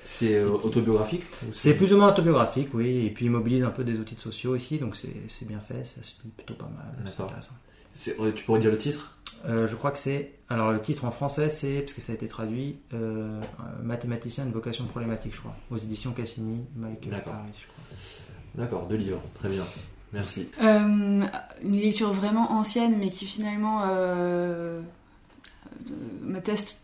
[0.03, 1.23] C'est euh, autobiographique
[1.53, 4.19] C'est plus ou moins autobiographique, oui, et puis il mobilise un peu des outils de
[4.19, 7.05] sociaux ici, donc c'est c'est bien fait, ça se lit plutôt pas mal.
[7.05, 7.33] D'accord.
[8.35, 9.17] Tu pourrais dire le titre?
[9.45, 10.31] Euh, je crois que c'est.
[10.49, 11.81] Alors, le titre en français, c'est.
[11.81, 12.79] Parce que ça a été traduit.
[12.93, 13.41] euh,
[13.81, 15.55] mathématicien, une vocation problématique, je crois.
[15.69, 17.33] Aux éditions Cassini, Michael D'accord.
[17.33, 17.97] Harris, je crois.
[18.55, 19.21] D'accord, deux livres.
[19.33, 19.63] Très bien.
[20.13, 20.47] Merci.
[20.61, 21.25] Euh,
[21.63, 24.81] une lecture vraiment ancienne, mais qui finalement, euh,
[26.43, 26.82] thèse euh,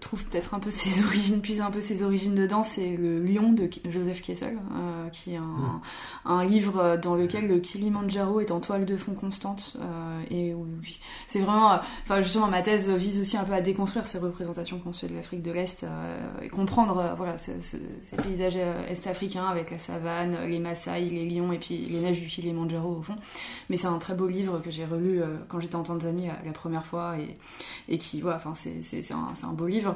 [0.00, 3.52] trouve peut-être un peu ses origines, puise un peu ses origines dedans, c'est le Lion
[3.52, 5.80] de Joseph Kessel, euh, qui est un,
[6.24, 10.66] un livre dans lequel le Kilimandjaro est en toile de fond constante, euh, et où
[11.28, 14.92] c'est vraiment, enfin justement ma thèse vise aussi un peu à déconstruire ces représentations qu'on
[14.92, 18.56] se fait de l'Afrique de l'Est euh, et comprendre, voilà, ce- ce- ces paysages
[18.88, 23.02] est-africains avec la savane, les Maasai, les lions et puis les neiges du Kilimandjaro au
[23.02, 23.16] fond.
[23.68, 26.84] Mais c'est un très beau livre que j'ai relu quand j'étais en Tanzanie la première
[26.86, 27.36] fois et,
[27.92, 28.80] et qui, voilà, enfin, c'est
[29.12, 29.94] un, c'est un beau livre.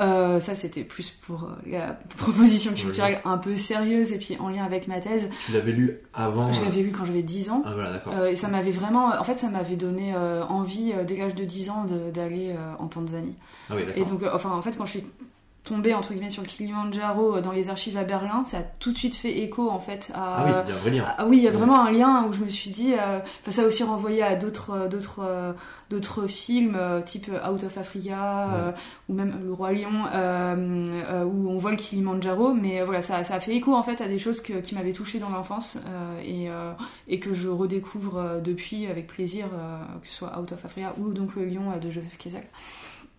[0.00, 4.48] Euh, ça, c'était plus pour euh, la proposition culturelle un peu sérieuse et puis en
[4.48, 5.30] lien avec ma thèse.
[5.44, 7.62] Tu l'avais lu avant Je euh, l'avais lu quand j'avais 10 ans.
[7.64, 8.14] Ah voilà, d'accord.
[8.18, 11.34] Euh, et ça m'avait vraiment, en fait, ça m'avait donné euh, envie euh, dès l'âge
[11.34, 13.36] de 10 ans d'aller euh, en Tanzanie.
[13.70, 14.04] Ah oui, Et d'accord.
[14.06, 15.04] donc, euh, enfin, en fait, quand je suis
[15.64, 18.90] tombée entre guillemets sur le Kilimandjaro euh, dans les archives à Berlin, ça a tout
[18.92, 20.36] de suite fait écho en fait à.
[20.38, 21.04] Ah oui, il y a un vrai lien.
[21.18, 22.94] Ah oui, il y a vraiment un lien où je me suis dit.
[22.94, 25.52] euh, Enfin, ça a aussi renvoyé à d'autres, euh, d'autres, euh,
[25.90, 28.72] d'autres films type Out of Africa euh,
[29.08, 32.54] ou même Le Roi Lion euh, où on voit le Kilimandjaro.
[32.54, 34.92] Mais voilà, ça, ça a fait écho en fait à des choses que- qui m'avaient
[34.92, 36.72] touchée dans l'enfance euh, et, euh,
[37.08, 41.12] et que je redécouvre depuis avec plaisir, euh, que ce soit Out of Africa ou
[41.12, 42.42] donc Le Lion de Joseph Kessel.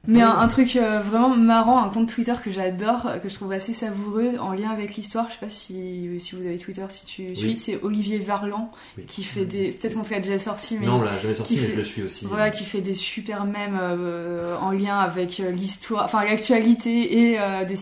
[0.06, 3.54] Mais un, un truc euh, vraiment marrant, un compte Twitter que j'adore, que je trouve
[3.54, 5.28] assez savoureux en lien avec l'histoire.
[5.30, 9.06] Je sais pas si, si vous avez Twitter, si tu suis, c'est Olivier Varlan Oui.
[9.06, 9.70] qui fait des.
[9.72, 11.84] Peut-être qu'on te l'a déjà sorti, mais Non, on l'a jamais sorti, mais je le
[11.84, 12.26] suis aussi.
[12.26, 17.39] voilà, qui fait des super mèmes euh, en lien avec euh, l'histoire, enfin l'actualité et
[17.39, 17.78] euh, des,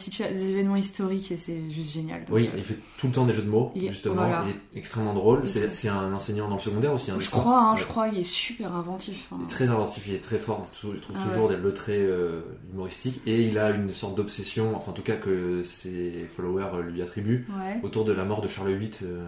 [0.52, 2.20] événements historiques et c'est juste génial.
[2.26, 4.14] Donc, Oui, il fait tout le temps des jeux de mots, Il justement.
[4.14, 4.44] voilà.
[4.46, 5.48] Il est extrêmement drôle.
[5.48, 7.10] C'est très- c'est un enseignant dans le secondaire aussi.
[7.10, 7.60] Hein, je je crois.
[7.72, 9.26] hein, je crois, il est super inventif.
[9.32, 9.38] hein.
[9.40, 10.68] Il est très inventif, il est très fort.
[10.84, 11.56] Je trouve Ah toujours ouais.
[11.56, 12.42] des le traits euh,
[12.74, 13.22] humoristiques.
[13.26, 17.48] Et il a une sorte d'obsession, enfin en tout cas que ses followers lui attribuent,
[17.50, 17.80] Ouais.
[17.84, 18.92] autour de la mort de Charles VIII.
[19.04, 19.26] euh,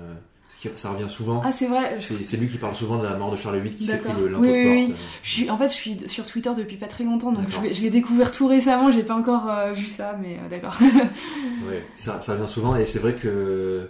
[0.77, 1.41] ça revient souvent.
[1.43, 1.97] Ah, c'est vrai.
[1.99, 4.29] C'est lui qui parle souvent de la mort de Charles VIII qui s'est pris le
[4.29, 4.87] linteau Oui, oui, oui.
[4.87, 4.99] porte.
[5.21, 7.73] Je suis, en fait, je suis sur Twitter depuis pas très longtemps, donc je l'ai-
[7.73, 8.89] je l'ai découvert tout récemment.
[8.89, 10.77] J'ai pas encore euh, vu ça, mais euh, d'accord.
[11.67, 13.89] Ouais, ça, ça revient souvent et c'est vrai que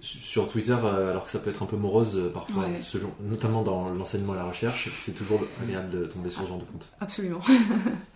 [0.00, 2.78] su- sur Twitter, alors que ça peut être un peu morose parfois, Ouais.
[2.80, 6.58] selon, notamment dans l'enseignement et la recherche, c'est toujours agréable de tomber sur ce genre
[6.58, 6.86] de compte.
[7.00, 7.40] Absolument.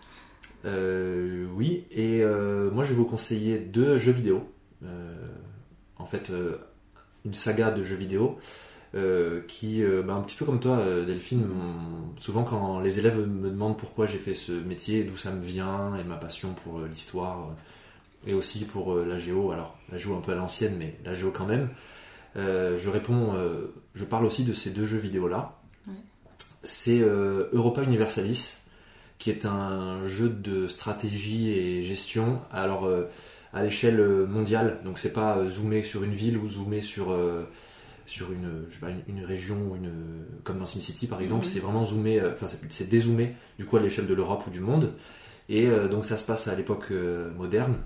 [0.65, 4.51] Euh, oui, et euh, moi je vais vous conseiller deux jeux vidéo.
[4.85, 5.15] Euh,
[5.97, 6.33] en fait,
[7.25, 8.39] une saga de jeux vidéo
[9.47, 11.47] qui, bah, un petit peu comme toi, Delphine,
[12.19, 15.97] souvent quand les élèves me demandent pourquoi j'ai fait ce métier, d'où ça me vient,
[15.97, 17.55] et ma passion pour l'histoire,
[18.27, 21.31] et aussi pour la géo, alors la géo un peu à l'ancienne, mais la géo
[21.31, 21.69] quand même,
[22.37, 23.35] je réponds,
[23.95, 25.61] je parle aussi de ces deux jeux vidéo-là.
[25.87, 25.95] Ouais.
[26.63, 28.59] c'est Europa Universalis,
[29.19, 32.41] qui est un jeu de stratégie et gestion.
[32.53, 33.05] Alors euh,
[33.53, 37.45] à l'échelle mondiale, donc c'est pas euh, zoomé sur une ville ou zoomé sur euh,
[38.07, 39.91] sur une, je sais pas, une, une région une
[40.45, 41.53] comme dans SimCity par exemple, Mhm.
[41.53, 44.61] c'est vraiment zoomé, euh, enfin c'est- dézoomé du coup à l'échelle de l'Europe ou du
[44.61, 44.93] monde.
[45.51, 47.77] Et euh, donc ça se passe à l'époque euh, moderne.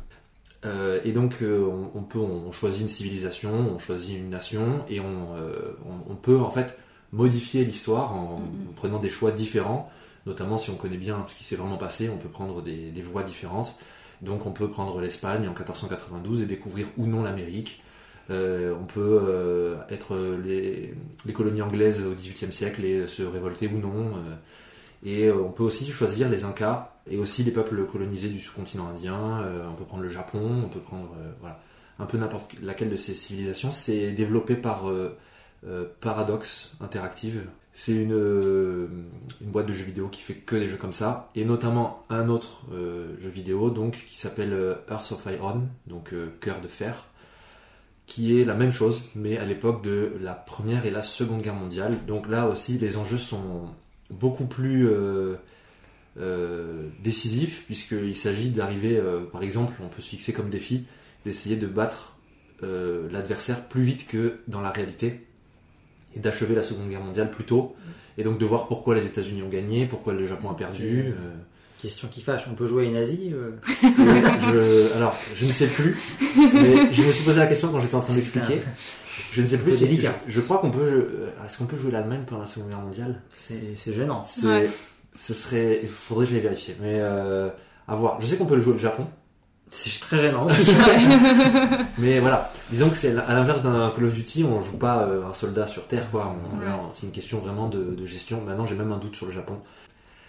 [0.65, 4.85] Euh, et donc euh, on, on peut, on choisit une civilisation, on choisit une nation
[4.89, 6.79] et on, euh, on, on peut en fait
[7.13, 8.69] modifier l'histoire en, Mhm.
[8.71, 9.91] en prenant des choix différents.
[10.27, 13.23] Notamment si on connaît bien ce qui s'est vraiment passé, on peut prendre des, voies
[13.23, 13.77] différentes.
[14.21, 17.83] Donc on peut prendre l'Espagne en 1492 et découvrir ou non l'Amérique.
[18.31, 20.95] Euh, on peut euh, être les,
[21.33, 24.17] colonies anglaises au XVIIIe siècle et se révolter ou non.
[24.17, 24.37] euh,
[25.05, 29.45] et on peut aussi choisir les Incas et aussi les peuples colonisés du sous-continent indien.
[29.69, 31.11] on peut prendre le Japon, on peut prendre
[31.99, 33.73] un peu n'importe laquelle de ces civilisations.
[33.73, 34.85] C'est développé par
[35.99, 37.43] Paradox Interactive.
[37.75, 38.87] C'est une, euh,
[39.41, 42.29] une boîte de jeux vidéo qui fait que des jeux comme ça, et notamment un
[42.29, 47.07] autre euh, jeu vidéo qui s'appelle euh, Earth of Iron, donc cœur de fer,
[48.07, 51.55] qui est la même chose, mais à l'époque de la première et la seconde guerre
[51.55, 52.05] mondiale.
[52.07, 53.71] Donc là aussi, les enjeux sont
[54.11, 54.91] beaucoup plus
[57.03, 59.01] décisifs, puisqu'il s'agit d'arriver,
[59.33, 60.85] par exemple, on peut se fixer comme défi
[61.25, 62.17] d'essayer de battre
[62.61, 65.25] l'adversaire plus vite que dans la réalité,
[66.17, 67.75] et d'achever la seconde guerre mondiale plus tôt,
[68.19, 71.07] et donc de voir pourquoi les États-Unis ont gagné, pourquoi le Japon a perdu.
[71.09, 71.13] euh,
[71.81, 73.51] Question qui fâche, on peut jouer à une Asie euh,
[74.53, 75.97] je, alors, je ne sais plus,
[76.55, 78.61] mais je me suis posé la question quand j'étais en train d'expliquer.
[79.33, 79.85] Je ne sais plus peu si.
[79.85, 80.15] Je, délicat.
[80.27, 80.81] je crois qu'on peut.
[80.81, 83.21] euh, Est-ce qu'on peut jouer l'Allemagne pendant la Seconde Guerre mondiale?
[83.35, 84.25] C'est c'est gênant.
[84.25, 84.71] C'est- Ouais.
[85.15, 85.81] Ce serait.
[85.83, 86.73] Il faudrait que je les vérifie.
[86.81, 87.49] Mais euh,
[87.89, 88.21] à voir.
[88.21, 89.07] Je sais qu'on peut le jouer au Japon.
[89.73, 90.71] C'est très gênant aussi.
[91.99, 92.53] Mais voilà.
[92.71, 95.67] Disons que c'est à l'inverse d'un Call of Duty, on joue pas euh, un soldat
[95.67, 96.37] sur Terre, quoi.
[96.55, 96.67] Ouais.
[96.93, 98.41] C'est une question vraiment de, de gestion.
[98.43, 99.59] Maintenant, j'ai même un doute sur le Japon.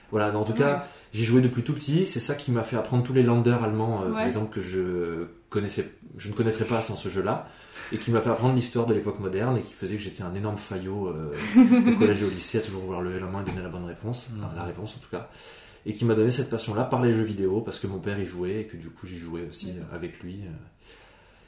[0.09, 0.31] Voilà.
[0.31, 0.85] mais en tout cas.
[1.13, 4.03] J'y jouais depuis tout petit, c'est ça qui m'a fait apprendre tous les landers allemands,
[4.03, 7.47] euh, par exemple, que je connaissais, je ne connaîtrais pas sans ce jeu-là,
[7.91, 10.33] et qui m'a fait apprendre l'histoire de l'époque moderne, et qui faisait que j'étais un
[10.33, 13.45] énorme faillot euh, au collège et au lycée à toujours vouloir lever la main et
[13.51, 15.29] donner la bonne réponse, enfin, la réponse en tout cas,
[15.85, 18.25] et qui m'a donné cette passion-là par les jeux vidéo, parce que mon père y
[18.25, 20.41] jouait, et que du coup j'y jouais aussi euh, avec lui.
[20.45, 20.49] euh.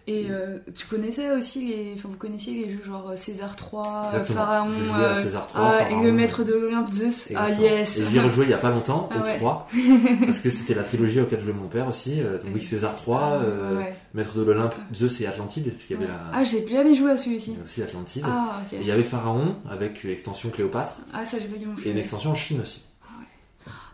[0.07, 1.93] Et euh, tu connaissais aussi les.
[1.95, 4.37] Enfin, vous connaissiez les jeux genre euh, César 3, Exactement.
[4.45, 4.69] Pharaon.
[4.93, 7.29] À euh, César 3, ah, et le maître de l'Olympe Zeus.
[7.35, 7.97] Ah, yes!
[7.97, 9.37] Et j'y ai rejoué il y a pas longtemps, Ah au ouais.
[9.37, 9.67] 3,
[10.27, 13.19] parce que c'était la trilogie auquel jouait mon père aussi, euh, donc oui, César 3,
[13.19, 13.95] Ah, euh, ouais.
[14.13, 16.19] Maître de l'Olympe, Zeus et Atlantide, parce qu'il y avait la...
[16.31, 17.53] Ah, j'ai jamais joué à il celui-ci.
[17.59, 18.25] y aussi Atlantide.
[18.27, 18.81] Ah, Et ok.
[18.83, 21.97] il y avait Pharaon avec l'extension Cléopâtre Ah, ça, j'ai pas dû m'en et une
[21.97, 22.83] extension en Chine aussi.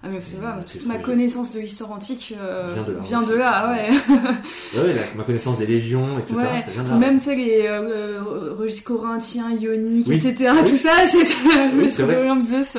[0.03, 2.91] Ah, mais c'est vrai, toute ma que j'ai- connaissance de l'histoire antique euh, Vient de
[2.91, 3.89] là vient de là, ah ouais.
[4.75, 6.35] Ouais, ouais, la- ma connaissance des légions, etc.
[6.37, 6.59] Ouais.
[6.59, 6.95] Ça vient de là.
[6.95, 10.15] Même, tu sais, les euh, euh, registres corinthiens, ioniques, Oui.
[10.15, 10.51] etc.
[10.63, 10.71] Oui.
[10.71, 12.77] Tout ça, le Oui, c'est de Zeus.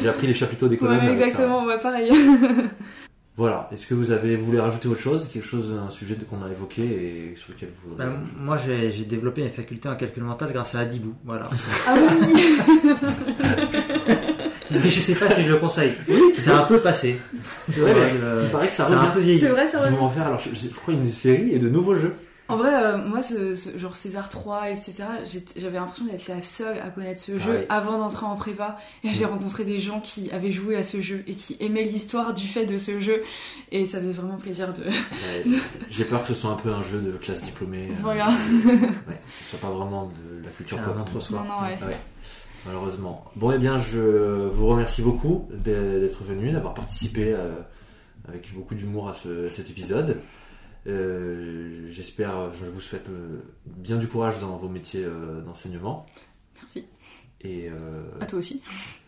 [0.00, 1.24] J'ai appris les chapiteaux des colonnes Ouais, avec ça.
[1.24, 2.10] exactement, ouais, pareil.
[3.38, 3.68] Voilà.
[3.70, 6.80] Est-ce que vous avez voulez rajouter autre chose, quelque chose, un sujet qu'on a évoqué
[6.82, 7.94] et sur lequel vous.
[7.94, 8.06] Bah,
[8.40, 11.12] moi, j'ai j'ai développé mes facultés en calcul mental grâce à Adibou.
[11.22, 11.46] Voilà.
[11.86, 11.94] Ah
[12.34, 12.42] oui!
[14.84, 15.92] Mais je sais pas si je le conseille.
[16.36, 17.18] C'est un peu passé.
[17.68, 17.92] Ouais, mais
[18.22, 19.12] Euh, il paraît que ça c'est un revient.
[19.14, 19.38] peu vieilli.
[19.40, 19.96] C'est vrai, ça Ils revient.
[19.96, 22.14] vont en faire alors je, je crois une série et de nouveaux jeux.
[22.48, 25.02] En vrai, euh, moi, ce, ce- genre César 3, etc.,
[25.56, 27.64] j'avais l'impression d'être la seule à connaître ce jeu oui.
[27.68, 28.78] avant d'entrer en prépa.
[29.02, 29.30] Et j'ai Mm.
[29.30, 32.64] rencontré des gens qui avaient joué à ce jeu et qui aimaient l'histoire du fait
[32.64, 33.20] de ce jeu.
[33.72, 34.82] Et ça faisait vraiment plaisir de.
[34.84, 35.58] Ouais,
[35.90, 37.88] J'ai peur que ce soit un peu un jeu de classe diplômée.
[37.90, 38.28] euh, Voilà.
[38.28, 40.94] Ouais, que ce soit pas vraiment de la culture C'est pop.
[40.96, 41.38] un entre-soi.
[41.40, 41.78] Non, non, ouais.
[41.88, 41.96] Ouais,
[42.66, 43.24] malheureusement.
[43.36, 47.54] Bon, eh bien, je vous remercie beaucoup d'être venu, d'avoir participé euh,
[48.28, 50.20] avec beaucoup d'humour à, ce- à cet épisode.
[50.86, 56.06] Euh, J'espère, je vous souhaite euh, bien du courage dans vos métiers euh, d'enseignement.
[56.56, 56.86] Merci.
[57.42, 58.62] Et euh, À toi aussi.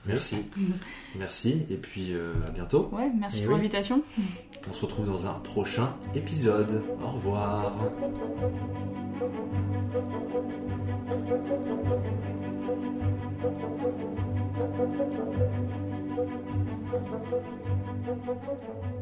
[0.07, 0.37] merci.
[1.19, 1.63] Merci.
[1.71, 2.89] Et puis euh, à bientôt.
[2.93, 3.59] Ouais, merci Et pour oui.
[3.59, 4.03] l'invitation.
[4.69, 6.83] On se retrouve dans un prochain épisode.
[7.03, 7.75] Au revoir.
[13.41, 13.63] Thank
[18.93, 18.98] you.